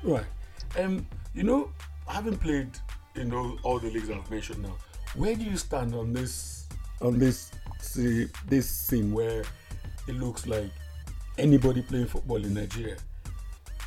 Right. 0.03 0.27
Um, 0.77 1.07
you 1.35 1.43
know, 1.43 1.71
having 2.07 2.37
played, 2.37 2.71
know, 3.25 3.59
all 3.63 3.79
the 3.79 3.91
leagues 3.91 4.11
I've 4.11 4.31
mentioned 4.31 4.63
now, 4.63 4.77
where 5.15 5.35
do 5.35 5.43
you 5.45 5.57
stand 5.57 5.95
on 5.95 6.13
this 6.13 6.67
on 7.01 7.19
this 7.19 7.51
see, 7.81 8.29
this 8.49 8.69
scene 8.69 9.13
where 9.13 9.43
it 10.09 10.15
looks 10.15 10.47
like 10.47 10.71
anybody 11.39 11.83
playing 11.83 12.07
football 12.07 12.43
in 12.45 12.55
Nigeria 12.55 12.97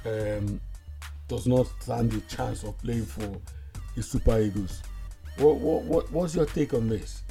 um, 0.06 0.60
does 1.28 1.48
not 1.48 1.68
stand 1.80 2.14
a 2.14 2.20
chance 2.22 2.64
of 2.64 2.78
playing 2.80 3.06
for 3.06 3.40
the 3.96 4.04
Super 4.04 4.40
Eagles? 4.40 4.84
What, 5.38 5.56
what, 5.58 5.84
what 5.84 6.12
what's 6.12 6.36
your 6.36 6.46
take 6.46 6.74
on 6.74 6.88
this? 6.90 7.22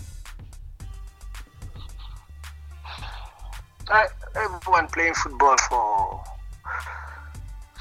Everyone 4.37 4.89
playing 4.89 5.15
football 5.15 5.57
for 5.69 6.25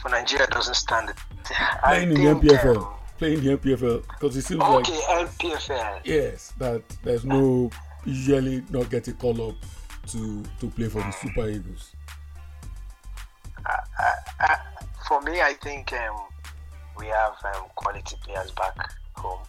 for 0.02 0.10
Nigeria 0.10 0.46
doesn't 0.48 0.76
stand 0.76 1.12
I 1.51 2.06
Playing 2.06 2.12
in 2.12 2.41
the 2.41 2.47
NPFL, 2.49 2.77
um, 2.77 2.93
playing 3.17 3.43
the 3.43 3.58
NPFL? 3.58 4.03
Because 4.08 4.38
it 4.38 4.41
seems 4.43 4.62
okay, 4.62 4.73
like 4.73 4.88
Okay, 4.88 5.49
NPFL. 5.49 5.99
yes, 6.03 6.53
that 6.58 6.82
there's 7.03 7.25
no 7.25 7.69
usually 8.06 8.63
not 8.69 8.89
get 8.89 9.08
a 9.08 9.13
call 9.13 9.49
up 9.49 9.56
to 10.08 10.43
to 10.60 10.67
play 10.69 10.88
for 10.89 11.01
the 11.01 11.12
Super 11.12 11.49
Eagles. 11.49 11.91
Uh, 13.65 14.56
for 15.08 15.21
me, 15.21 15.41
I 15.41 15.53
think 15.53 15.93
um, 15.93 16.15
we 16.97 17.08
have 17.08 17.34
um, 17.56 17.63
quality 17.75 18.15
players 18.23 18.51
back 18.51 18.75
home. 19.13 19.39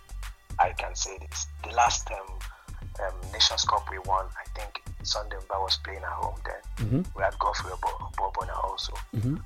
I 0.59 0.71
can 0.71 0.95
say 0.95 1.19
this. 1.19 1.47
The 1.65 1.75
last 1.75 2.09
um, 2.11 2.39
um, 3.05 3.15
Nations 3.33 3.65
Cup 3.65 3.89
we 3.91 3.99
won, 3.99 4.27
I 4.27 4.59
think 4.59 4.83
Sunday 5.03 5.37
Mba 5.37 5.61
was 5.61 5.79
playing 5.85 5.99
at 6.03 6.09
home 6.09 6.37
then. 6.45 6.87
Mm-hmm. 6.87 7.19
We 7.19 7.23
had 7.23 7.39
Godfrey 7.39 7.73
Oboabona 7.73 8.65
also. 8.65 8.93
Mm-hmm. 9.17 9.37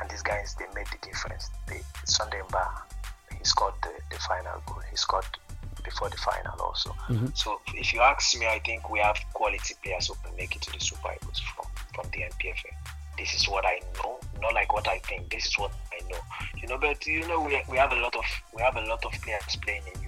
And 0.00 0.10
these 0.10 0.22
guys, 0.22 0.54
they 0.58 0.66
made 0.74 0.86
the 0.88 0.98
difference. 1.06 1.50
They, 1.66 1.80
Sunday 2.04 2.40
Mba, 2.48 2.66
he 3.38 3.44
scored 3.44 3.74
the, 3.82 3.90
the 4.10 4.20
final 4.22 4.60
goal. 4.66 4.82
He 4.90 4.96
scored 4.96 5.24
before 5.84 6.10
the 6.10 6.16
final 6.16 6.60
also. 6.60 6.90
Mm-hmm. 7.08 7.28
So 7.34 7.60
if 7.74 7.92
you 7.92 8.00
ask 8.00 8.38
me, 8.38 8.46
I 8.46 8.60
think 8.64 8.90
we 8.90 8.98
have 8.98 9.16
quality 9.32 9.74
players 9.82 10.08
who 10.08 10.14
can 10.24 10.36
make 10.36 10.54
it 10.56 10.62
to 10.62 10.72
the 10.72 10.80
Super 10.80 11.10
Eagles 11.14 11.40
from, 11.54 11.66
from 11.94 12.10
the 12.10 12.24
NPFL. 12.24 12.74
This 13.16 13.34
is 13.34 13.48
what 13.48 13.64
I 13.64 13.80
know, 13.96 14.18
not 14.42 14.52
like 14.52 14.74
what 14.74 14.86
I 14.88 14.98
think. 14.98 15.30
This 15.30 15.46
is 15.46 15.58
what 15.58 15.72
I 15.92 16.06
know. 16.10 16.18
You 16.60 16.68
know, 16.68 16.78
but 16.78 17.06
you 17.06 17.26
know, 17.26 17.40
we, 17.40 17.62
we 17.70 17.78
have 17.78 17.92
a 17.92 17.96
lot 17.96 18.14
of 18.14 18.24
we 18.54 18.60
have 18.60 18.76
a 18.76 18.82
lot 18.82 19.02
of 19.06 19.12
players 19.22 19.56
playing 19.62 19.82
in 19.94 20.02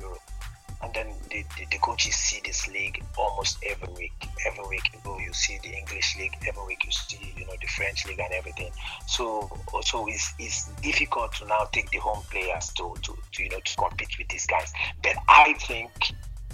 and 0.89 1.07
then 1.07 1.15
the, 1.31 1.45
the, 1.57 1.67
the, 1.71 1.79
coaches 1.79 2.15
see 2.15 2.41
this 2.45 2.69
league 2.69 3.03
almost 3.17 3.59
every 3.67 3.93
week. 3.95 4.13
Every 4.47 4.67
week 4.69 4.91
you 4.93 4.99
go, 5.05 5.19
you 5.19 5.33
see 5.33 5.59
the 5.63 5.71
English 5.71 6.17
league. 6.19 6.33
Every 6.47 6.65
week 6.67 6.85
you 6.85 6.93
see, 6.93 7.35
you 7.37 7.47
know, 7.47 7.53
the 7.61 7.67
French 7.67 8.07
league 8.07 8.21
and 8.21 8.33
everything. 8.33 8.71
So, 9.07 9.51
so 9.83 10.09
it's, 10.09 10.35
it's 10.39 10.69
difficult 10.83 11.33
to 11.35 11.47
now 11.47 11.69
take 11.73 11.91
the 11.91 11.99
home 11.99 12.23
players 12.31 12.69
to, 12.77 12.95
to, 13.03 13.17
to, 13.33 13.43
you 13.43 13.51
know, 13.51 13.61
to 13.61 13.77
compete 13.77 14.17
with 14.19 14.29
these 14.29 14.47
guys. 14.47 14.73
But 15.03 15.17
I 15.29 15.55
think, 15.61 15.91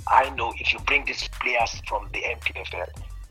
I 0.09 0.31
know 0.31 0.53
if 0.59 0.73
you 0.73 0.81
bring 0.81 1.05
these 1.05 1.29
players 1.41 1.81
from 1.87 2.09
the 2.13 2.21
NPFL 2.21 2.89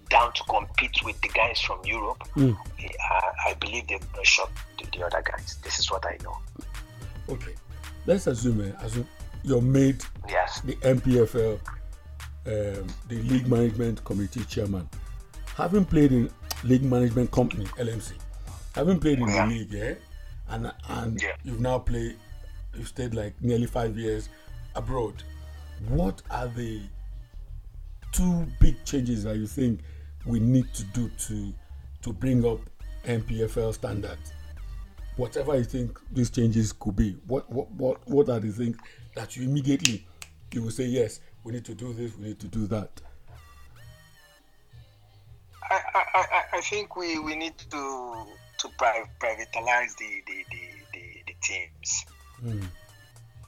down 0.09 0.31
to 0.33 0.43
compete 0.43 1.03
with 1.03 1.19
the 1.21 1.29
guys 1.29 1.59
from 1.59 1.79
Europe, 1.85 2.23
mm. 2.35 2.55
I, 2.79 3.49
I, 3.49 3.53
believe 3.55 3.87
they're 3.87 3.99
going 3.99 4.23
to 4.23 4.25
shock 4.25 4.51
the, 4.77 4.97
the, 4.97 5.05
other 5.05 5.23
guys. 5.23 5.57
This 5.63 5.79
is 5.79 5.89
what 5.91 6.05
I 6.05 6.17
know. 6.23 6.37
Okay, 7.29 7.53
let's 8.05 8.27
assume, 8.27 8.61
uh, 8.61 8.85
assume 8.85 9.07
you're 9.43 9.62
made 9.62 10.03
yes. 10.29 10.62
the 10.62 10.75
NPFL, 10.77 11.60
um, 12.45 12.88
the 13.08 13.21
League 13.23 13.47
Management 13.47 14.03
Committee 14.03 14.43
chairman. 14.45 14.88
Having 15.56 15.86
played 15.86 16.12
in 16.12 16.29
League 16.63 16.84
Management 16.84 17.29
Company 17.32 17.65
(LMC), 17.65 18.13
having 18.73 18.99
played 18.99 19.19
in 19.19 19.27
yeah. 19.27 19.45
the 19.45 19.53
league, 19.53 19.71
yeah, 19.71 19.93
and 20.49 20.71
and 20.89 21.21
yeah. 21.21 21.34
you've 21.43 21.60
now 21.60 21.77
played, 21.77 22.17
you've 22.73 22.88
stayed 22.88 23.13
like 23.13 23.34
nearly 23.41 23.65
five 23.67 23.97
years 23.97 24.29
abroad. 24.75 25.21
What 25.89 26.21
are 26.32 26.47
the 26.47 26.82
two 28.12 28.47
big 28.60 28.84
changes 28.86 29.25
that 29.25 29.36
you 29.36 29.47
think 29.47 29.82
we 30.25 30.39
need 30.39 30.73
to 30.73 30.84
do 30.86 31.10
to 31.27 31.53
to 32.01 32.13
bring 32.13 32.45
up 32.45 32.60
NPFL 33.06 33.73
standards? 33.73 34.34
Whatever 35.17 35.56
you 35.56 35.63
think 35.63 35.99
these 36.12 36.32
changes 36.32 36.73
could 36.73 36.95
be, 36.95 37.17
what 37.27 37.47
what 37.51 37.69
what 37.71 38.08
what 38.08 38.29
are 38.29 38.39
the 38.39 38.51
things 38.51 38.77
that 39.15 39.36
you 39.36 39.43
immediately 39.43 40.06
you 40.52 40.62
will 40.62 40.71
say 40.71 40.86
yes 40.86 41.19
we 41.43 41.52
need 41.54 41.65
to 41.65 41.73
do 41.73 41.93
this 41.93 42.15
we 42.17 42.28
need 42.28 42.39
to 42.39 42.47
do 42.47 42.67
that 42.67 43.02
i 45.69 45.80
i, 45.93 46.43
I 46.54 46.62
think 46.62 46.95
we, 46.95 47.19
we 47.19 47.36
need 47.36 47.58
to 47.58 48.26
to 48.60 48.67
privatize 48.80 49.95
the 49.97 50.23
the, 50.28 50.45
the, 50.52 50.62
the, 50.93 51.23
the 51.28 51.36
teams 51.41 52.06
mm. 52.43 52.63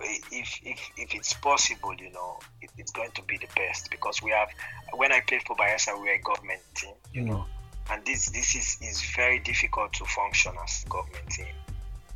if, 0.01 0.59
if 0.63 0.79
if 0.97 1.15
it's 1.15 1.33
possible 1.33 1.93
you 1.97 2.11
know 2.11 2.39
it, 2.61 2.69
it's 2.77 2.91
going 2.91 3.11
to 3.11 3.21
be 3.23 3.37
the 3.37 3.47
best 3.55 3.89
because 3.91 4.21
we 4.21 4.31
have 4.31 4.49
when 4.93 5.11
i 5.11 5.19
played 5.21 5.43
for 5.43 5.55
Bayelsa 5.55 5.95
we 5.95 6.07
were 6.07 6.15
a 6.15 6.21
government 6.21 6.61
team 6.75 6.93
you 7.13 7.21
mm. 7.21 7.27
know 7.27 7.45
and 7.91 8.03
this 8.05 8.29
this 8.29 8.55
is 8.55 8.77
is 8.81 9.01
very 9.15 9.39
difficult 9.39 9.93
to 9.93 10.05
function 10.05 10.53
as 10.63 10.83
government 10.89 11.29
team 11.29 11.45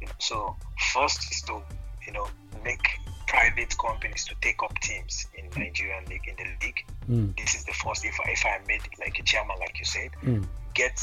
you 0.01 0.07
know, 0.07 0.13
so 0.17 0.55
first 0.93 1.31
is 1.31 1.41
to 1.43 1.61
you 2.05 2.13
know 2.13 2.27
make 2.63 2.99
private 3.29 3.77
companies 3.77 4.25
to 4.25 4.35
take 4.41 4.61
up 4.63 4.77
teams 4.79 5.27
in 5.37 5.45
Nigerian 5.55 6.03
league 6.05 6.27
in 6.27 6.35
the 6.35 6.65
league. 6.65 6.83
Mm. 7.07 7.37
This 7.37 7.53
is 7.53 7.63
the 7.63 7.73
first. 7.73 8.03
If 8.03 8.15
if 8.25 8.43
I 8.45 8.59
made 8.67 8.81
like 8.99 9.19
a 9.19 9.23
chairman, 9.23 9.55
like 9.59 9.77
you 9.77 9.85
said, 9.85 10.09
mm. 10.23 10.43
get 10.73 10.99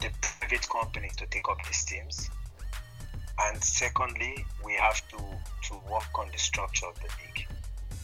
the 0.00 0.10
private 0.20 0.68
companies 0.68 1.16
to 1.16 1.26
take 1.26 1.48
up 1.48 1.56
these 1.66 1.84
teams. 1.84 2.30
And 3.46 3.62
secondly, 3.64 4.44
we 4.64 4.74
have 4.74 5.00
to 5.08 5.16
to 5.16 5.74
work 5.90 6.12
on 6.18 6.28
the 6.32 6.38
structure 6.38 6.86
of 6.86 6.96
the 6.96 7.08
league. 7.24 7.48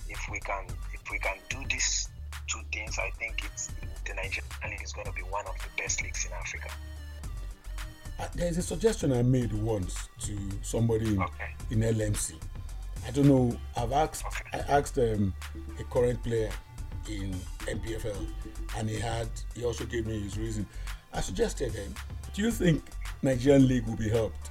If 0.08 0.20
we 0.32 0.40
can 0.40 0.64
if 0.94 1.10
we 1.10 1.18
can 1.18 1.36
do 1.50 1.58
these 1.68 2.08
two 2.46 2.60
things, 2.72 2.98
I 2.98 3.10
think 3.18 3.44
it's 3.44 3.70
the 4.06 4.14
Nigerian 4.14 4.48
league 4.70 4.82
is 4.82 4.94
going 4.94 5.06
to 5.06 5.12
be 5.12 5.22
one 5.22 5.46
of 5.46 5.54
the 5.58 5.82
best 5.82 6.02
leagues 6.02 6.24
in 6.24 6.32
Africa. 6.32 6.70
Uh, 8.18 8.28
there's 8.34 8.56
a 8.56 8.62
suggestion 8.62 9.12
I 9.12 9.22
made 9.22 9.52
once 9.52 10.08
to 10.20 10.38
somebody 10.62 11.08
in, 11.14 11.20
okay. 11.22 11.50
in 11.70 11.80
LMC. 11.80 12.34
I 13.06 13.10
don't 13.10 13.28
know. 13.28 13.56
I've 13.76 13.92
asked. 13.92 14.24
I 14.52 14.58
asked 14.58 14.98
um, 14.98 15.34
a 15.78 15.84
current 15.84 16.22
player 16.22 16.50
in 17.08 17.32
NPFL, 17.60 18.26
and 18.78 18.88
he 18.88 18.98
had. 18.98 19.28
He 19.54 19.64
also 19.64 19.84
gave 19.84 20.06
me 20.06 20.20
his 20.20 20.38
reason. 20.38 20.66
I 21.12 21.20
suggested 21.20 21.72
him. 21.72 21.94
Do 22.32 22.42
you 22.42 22.50
think 22.50 22.82
Nigerian 23.22 23.68
league 23.68 23.86
will 23.86 23.96
be 23.96 24.08
helped 24.08 24.50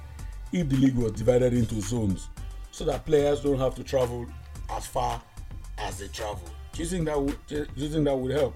if 0.52 0.68
the 0.68 0.76
league 0.76 0.94
was 0.94 1.12
divided 1.12 1.52
into 1.52 1.80
zones, 1.80 2.28
so 2.70 2.84
that 2.84 3.04
players 3.04 3.40
don't 3.42 3.58
have 3.58 3.74
to 3.74 3.84
travel 3.84 4.26
as 4.70 4.86
far 4.86 5.20
as 5.78 5.98
they 5.98 6.08
travel? 6.08 6.48
Do 6.72 6.82
you 6.82 6.88
think 6.88 7.06
that 7.06 7.20
would? 7.20 7.36
Do 7.46 7.66
you 7.76 7.88
think 7.88 8.04
that 8.04 8.16
would 8.16 8.32
help? 8.32 8.54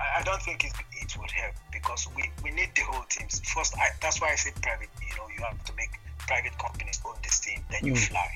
I 0.00 0.22
don't 0.22 0.42
think 0.42 0.64
it, 0.64 0.72
it 1.00 1.16
would 1.18 1.30
help 1.30 1.54
because 1.72 2.08
we, 2.14 2.30
we 2.42 2.50
need 2.50 2.70
the 2.74 2.82
whole 2.82 3.04
teams. 3.08 3.40
First, 3.52 3.74
I, 3.76 3.88
that's 4.00 4.20
why 4.20 4.30
I 4.30 4.34
said 4.36 4.54
private. 4.62 4.88
You 5.00 5.16
know, 5.16 5.28
you 5.36 5.42
have 5.42 5.62
to 5.64 5.72
make 5.76 5.90
private 6.26 6.56
companies 6.58 7.00
own 7.06 7.14
this 7.22 7.40
team, 7.40 7.64
then 7.70 7.84
you 7.86 7.92
Mm. 7.94 8.08
fly. 8.08 8.30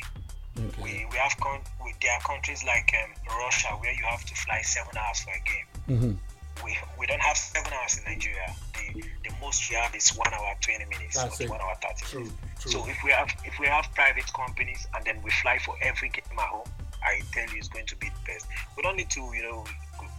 Okay. 0.59 0.83
We, 0.83 1.07
we 1.11 1.16
have 1.18 1.37
con- 1.38 1.62
we, 1.85 1.94
there 2.03 2.12
are 2.12 2.20
countries 2.20 2.64
like 2.64 2.92
um, 3.05 3.11
Russia 3.38 3.68
where 3.79 3.92
you 3.92 4.05
have 4.05 4.24
to 4.24 4.35
fly 4.35 4.61
seven 4.62 4.96
hours 4.96 5.20
for 5.20 5.31
a 5.31 5.42
game. 5.46 5.66
Mhm. 5.98 6.18
We, 6.64 6.77
we 6.98 7.07
don't 7.07 7.20
have 7.22 7.37
seven 7.37 7.72
hours 7.72 7.98
in 7.98 8.05
Nigeria. 8.12 8.53
The, 8.74 9.01
the 9.22 9.35
most 9.40 9.70
we 9.70 9.77
have 9.77 9.94
is 9.94 10.11
one 10.16 10.33
hour 10.35 10.55
twenty 10.61 10.85
minutes 10.87 11.14
That's 11.16 11.40
or 11.40 11.44
it. 11.44 11.51
one 11.51 11.61
hour 11.61 11.77
thirty 11.81 12.05
True, 12.11 12.20
minutes. 12.24 12.62
true. 12.62 12.72
So 12.72 12.88
if 12.88 12.98
we 13.05 13.12
have 13.12 13.31
if 13.44 13.59
we 13.61 13.66
have 13.66 13.87
private 13.94 14.27
companies 14.35 14.87
and 14.94 15.05
then 15.05 15.22
we 15.22 15.31
fly 15.31 15.59
for 15.59 15.77
every 15.81 16.09
game 16.09 16.24
at 16.37 16.48
home, 16.48 16.66
I 17.05 17.22
tell 17.33 17.46
you 17.55 17.59
it's 17.59 17.68
going 17.68 17.87
to 17.87 17.96
be 17.96 18.09
the 18.09 18.22
best. 18.27 18.46
We 18.77 18.83
don't 18.83 18.96
need 18.96 19.11
to 19.11 19.20
you 19.33 19.42
know 19.44 19.64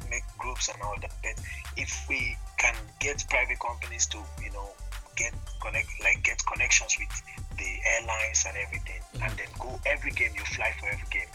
make 0.09 0.23
groups 0.37 0.69
and 0.69 0.81
all 0.81 0.95
that, 1.01 1.11
but 1.21 1.35
if 1.75 1.91
we 2.07 2.37
can 2.57 2.75
get 3.01 3.25
private 3.29 3.59
companies 3.59 4.05
to 4.07 4.17
you 4.41 4.51
know 4.51 4.69
get 5.17 5.33
connect 5.61 5.89
like 6.01 6.23
get 6.23 6.39
connections 6.45 6.95
with 6.97 7.11
the 7.59 7.71
airlines 7.93 8.45
and 8.47 8.57
everything, 8.57 8.95
Mm-hmm. 9.13 9.23
and 9.23 9.37
then 9.39 9.47
go 9.59 9.79
every 9.87 10.11
game 10.11 10.31
you 10.35 10.45
fly 10.45 10.71
for 10.79 10.87
every 10.87 11.07
game, 11.09 11.27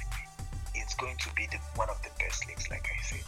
it's 0.76 0.94
going 0.94 1.16
to 1.18 1.28
be 1.34 1.46
the 1.50 1.58
one 1.74 1.90
of 1.90 2.00
the 2.02 2.10
best 2.20 2.46
leagues, 2.46 2.70
like 2.70 2.86
I 2.86 3.02
said. 3.02 3.24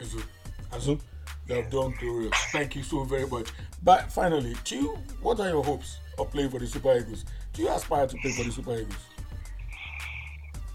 Azum, 0.00 0.24
Azum, 0.72 1.00
you 1.46 1.54
have 1.56 1.70
done 1.70 1.94
glorious. 2.00 2.34
Thank 2.52 2.74
you 2.74 2.82
so 2.82 3.04
very 3.04 3.26
much. 3.26 3.48
But 3.82 4.10
finally, 4.10 4.54
do 4.64 4.76
you, 4.76 4.98
what 5.20 5.40
are 5.40 5.48
your 5.50 5.62
hopes 5.62 5.98
of 6.18 6.30
playing 6.30 6.48
for 6.50 6.58
the 6.58 6.66
Super 6.66 6.96
Eagles? 6.96 7.24
Do 7.52 7.62
you 7.62 7.68
aspire 7.70 8.06
to 8.06 8.16
play 8.16 8.32
for 8.32 8.44
the 8.44 8.50
Super 8.52 8.76
Eagles? 8.78 8.96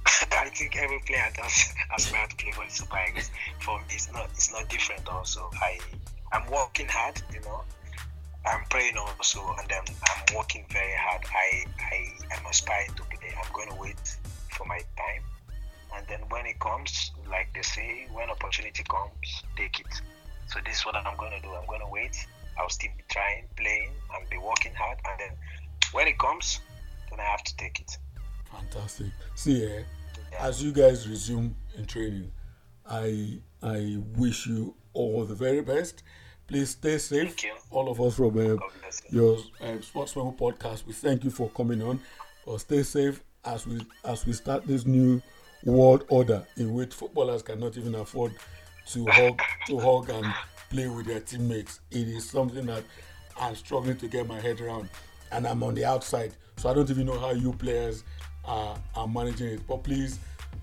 I 0.31 0.49
think 0.49 0.75
every 0.77 0.99
player 1.05 1.25
does 1.35 1.73
aspire 1.97 2.27
to 2.27 2.35
play 2.35 2.51
for 2.51 2.65
the 2.65 2.71
Super 2.71 2.99
Eagles. 3.09 3.31
For 3.61 3.77
me, 3.79 3.85
it's 3.89 4.11
not 4.13 4.29
it's 4.33 4.51
not 4.51 4.69
different. 4.69 5.07
Also, 5.07 5.49
I 5.61 5.79
I'm 6.31 6.49
working 6.51 6.87
hard. 6.87 7.21
You 7.33 7.41
know, 7.41 7.61
I'm 8.45 8.63
praying 8.69 8.97
also, 8.97 9.41
and 9.59 9.71
I'm, 9.71 9.83
I'm 10.09 10.35
working 10.35 10.65
very 10.71 10.93
hard. 10.97 11.23
I 11.33 11.65
I 11.79 12.35
am 12.37 12.45
aspiring 12.49 12.93
to 12.95 13.03
play. 13.03 13.33
I'm 13.37 13.51
going 13.53 13.69
to 13.69 13.75
wait 13.75 14.17
for 14.51 14.65
my 14.65 14.79
time, 14.97 15.23
and 15.95 16.05
then 16.07 16.21
when 16.29 16.45
it 16.45 16.59
comes, 16.59 17.11
like 17.29 17.53
they 17.53 17.61
say, 17.61 18.07
when 18.11 18.29
opportunity 18.29 18.83
comes, 18.83 19.43
take 19.55 19.79
it. 19.79 20.01
So 20.47 20.59
this 20.65 20.79
is 20.79 20.85
what 20.85 20.95
I'm 20.95 21.17
going 21.17 21.31
to 21.31 21.41
do. 21.41 21.53
I'm 21.53 21.67
going 21.67 21.81
to 21.81 21.87
wait. 21.91 22.15
I'll 22.57 22.69
still 22.69 22.91
be 22.97 23.03
trying, 23.09 23.45
playing, 23.55 23.91
and 24.15 24.29
be 24.29 24.37
working 24.37 24.73
hard, 24.73 24.97
and 25.05 25.19
then 25.19 25.37
when 25.91 26.07
it 26.07 26.17
comes, 26.17 26.59
then 27.09 27.19
I 27.19 27.23
have 27.23 27.43
to 27.43 27.55
take 27.57 27.79
it. 27.79 27.97
Fantastic. 28.51 29.11
See, 29.35 29.63
eh, 29.65 29.83
Yeah. 30.31 30.47
as 30.47 30.61
you 30.63 30.71
guys 30.71 31.07
resume 31.07 31.55
in 31.77 31.85
training, 31.85 32.31
I 32.85 33.39
I 33.61 33.97
wish 34.17 34.47
you 34.47 34.75
all 34.93 35.25
the 35.25 35.35
very 35.35 35.61
best. 35.61 36.03
Please 36.49 36.71
stay 36.71 36.97
safe. 36.97 37.27
Thank 37.35 37.43
you. 37.43 37.53
All 37.71 37.89
of 37.89 38.01
us 38.01 38.15
from 38.15 38.37
uh, 38.37 38.55
God 38.55 38.59
bless 38.81 39.01
you. 39.09 39.21
your 39.21 39.37
uh, 39.61 39.79
Sportsman 39.81 40.33
podcast, 40.33 40.85
we 40.87 40.93
thank 40.93 41.23
you 41.23 41.29
for 41.29 41.49
coming 41.49 41.81
on. 41.81 42.01
But 42.45 42.57
stay 42.59 42.83
safe 42.83 43.23
as 43.45 43.65
we 43.67 43.79
as 44.03 44.25
we 44.25 44.33
start 44.33 44.65
this 44.65 44.85
new 44.85 45.21
world 45.63 46.05
order 46.09 46.45
in 46.57 46.73
which 46.73 46.93
footballers 46.93 47.43
cannot 47.43 47.77
even 47.77 47.95
afford 47.95 48.33
to 48.87 49.05
hug 49.07 49.39
to 49.67 49.79
hug 49.87 50.09
and 50.09 50.25
play 50.71 50.87
with 50.87 51.05
their 51.05 51.19
teammates. 51.19 51.79
It 51.91 52.07
is 52.07 52.27
something 52.29 52.65
that 52.65 52.83
I'm 53.39 53.55
struggling 53.55 53.97
to 53.97 54.07
get 54.07 54.27
my 54.27 54.39
head 54.39 54.59
around. 54.59 54.89
and 55.31 55.45
I'm 55.47 55.61
on 55.63 55.75
the 55.75 55.85
outside, 55.85 56.33
so 56.57 56.69
I 56.69 56.73
don't 56.73 56.89
even 56.89 57.05
know 57.05 57.19
how 57.19 57.31
you 57.31 57.53
players 57.53 58.03
are, 58.45 58.75
are 58.95 59.07
managing 59.07 59.47
it. 59.49 59.67
But 59.67 59.83
please 59.83 60.19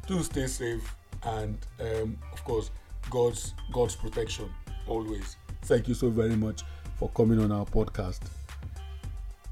do 0.07 0.23
stay 0.23 0.47
safe, 0.49 0.95
and 1.23 1.57
um, 1.81 2.19
of 2.33 2.43
course, 2.45 2.71
God's 3.11 3.55
God's 3.73 3.95
protection 3.97 4.53
always. 4.89 5.37
Thank 5.67 5.89
you 5.89 5.95
so 5.95 6.11
very 6.11 6.37
much 6.37 6.63
for 6.97 7.09
coming 7.11 7.41
on 7.41 7.51
our 7.51 7.67
podcast. 7.67 8.21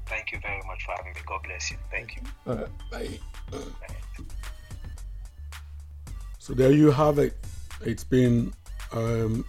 Thank 0.05 0.31
you 0.31 0.39
very 0.39 0.61
much 0.65 0.83
for 0.85 0.93
having 0.97 1.13
me. 1.13 1.19
God 1.25 1.41
bless 1.43 1.71
you. 1.71 1.77
Thank 1.91 2.15
you. 2.15 2.21
Uh, 2.51 2.67
bye. 2.91 3.19
So 6.39 6.53
there 6.53 6.71
you 6.71 6.91
have 6.91 7.19
it. 7.19 7.35
It's 7.81 8.03
been 8.03 8.53
um, 8.93 9.45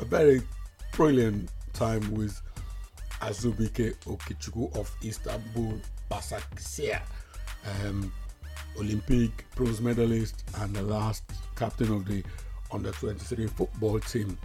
a 0.00 0.04
very 0.04 0.42
brilliant 0.92 1.50
time 1.74 2.10
with 2.12 2.40
Azubike 3.20 3.94
Okechukwu 4.06 4.74
of 4.76 4.90
Istanbul 5.04 5.80
Basaksehir, 6.10 7.00
um, 7.84 8.12
Olympic 8.78 9.44
bronze 9.54 9.80
medalist 9.80 10.42
and 10.56 10.74
the 10.74 10.82
last 10.82 11.22
captain 11.56 11.92
of 11.92 12.06
the 12.06 12.24
under 12.72 12.90
23 12.90 13.46
football 13.48 14.00
team. 14.00 14.36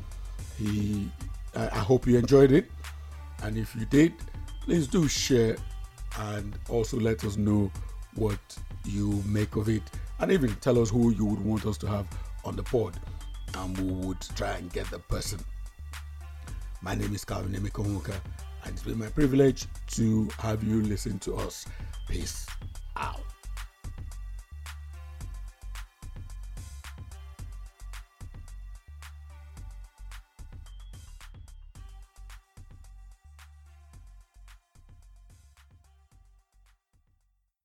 He, 0.58 1.10
I, 1.56 1.80
hope 1.80 2.08
you 2.08 2.18
enjoyed 2.18 2.52
it, 2.52 2.70
and 3.44 3.58
if 3.58 3.76
you 3.76 3.86
did, 3.86 4.14
please 4.62 4.88
do 4.88 5.08
share 5.08 5.56
and 6.20 6.58
also 6.70 7.00
let 7.00 7.24
us 7.24 7.38
know 7.38 7.72
what 8.16 8.40
you 8.86 9.24
make 9.26 9.56
of 9.56 9.70
it, 9.70 9.84
and 10.20 10.32
even 10.32 10.56
tell 10.56 10.82
us 10.82 10.90
who 10.90 11.12
you 11.12 11.26
would 11.26 11.44
want 11.44 11.66
us 11.66 11.78
to 11.80 11.88
have 11.88 12.08
on 12.44 12.56
the 12.56 12.64
pod, 12.64 13.00
and 13.58 13.78
we 13.78 14.08
would 14.08 14.22
try 14.36 14.52
and 14.52 14.72
get 14.72 14.90
the 14.92 15.00
person. 15.00 15.40
My 16.82 16.94
name 16.94 17.16
is 17.16 17.26
Calvin 17.26 17.54
Emeka 17.54 18.22
and 18.66 18.74
it's 18.74 18.84
been 18.84 19.00
my 19.00 19.08
privilege 19.08 19.66
to 19.92 20.28
have 20.40 20.64
you 20.64 20.82
listen 20.82 21.20
to 21.20 21.36
us. 21.36 21.66
Peace 22.08 22.46
out. 22.98 23.35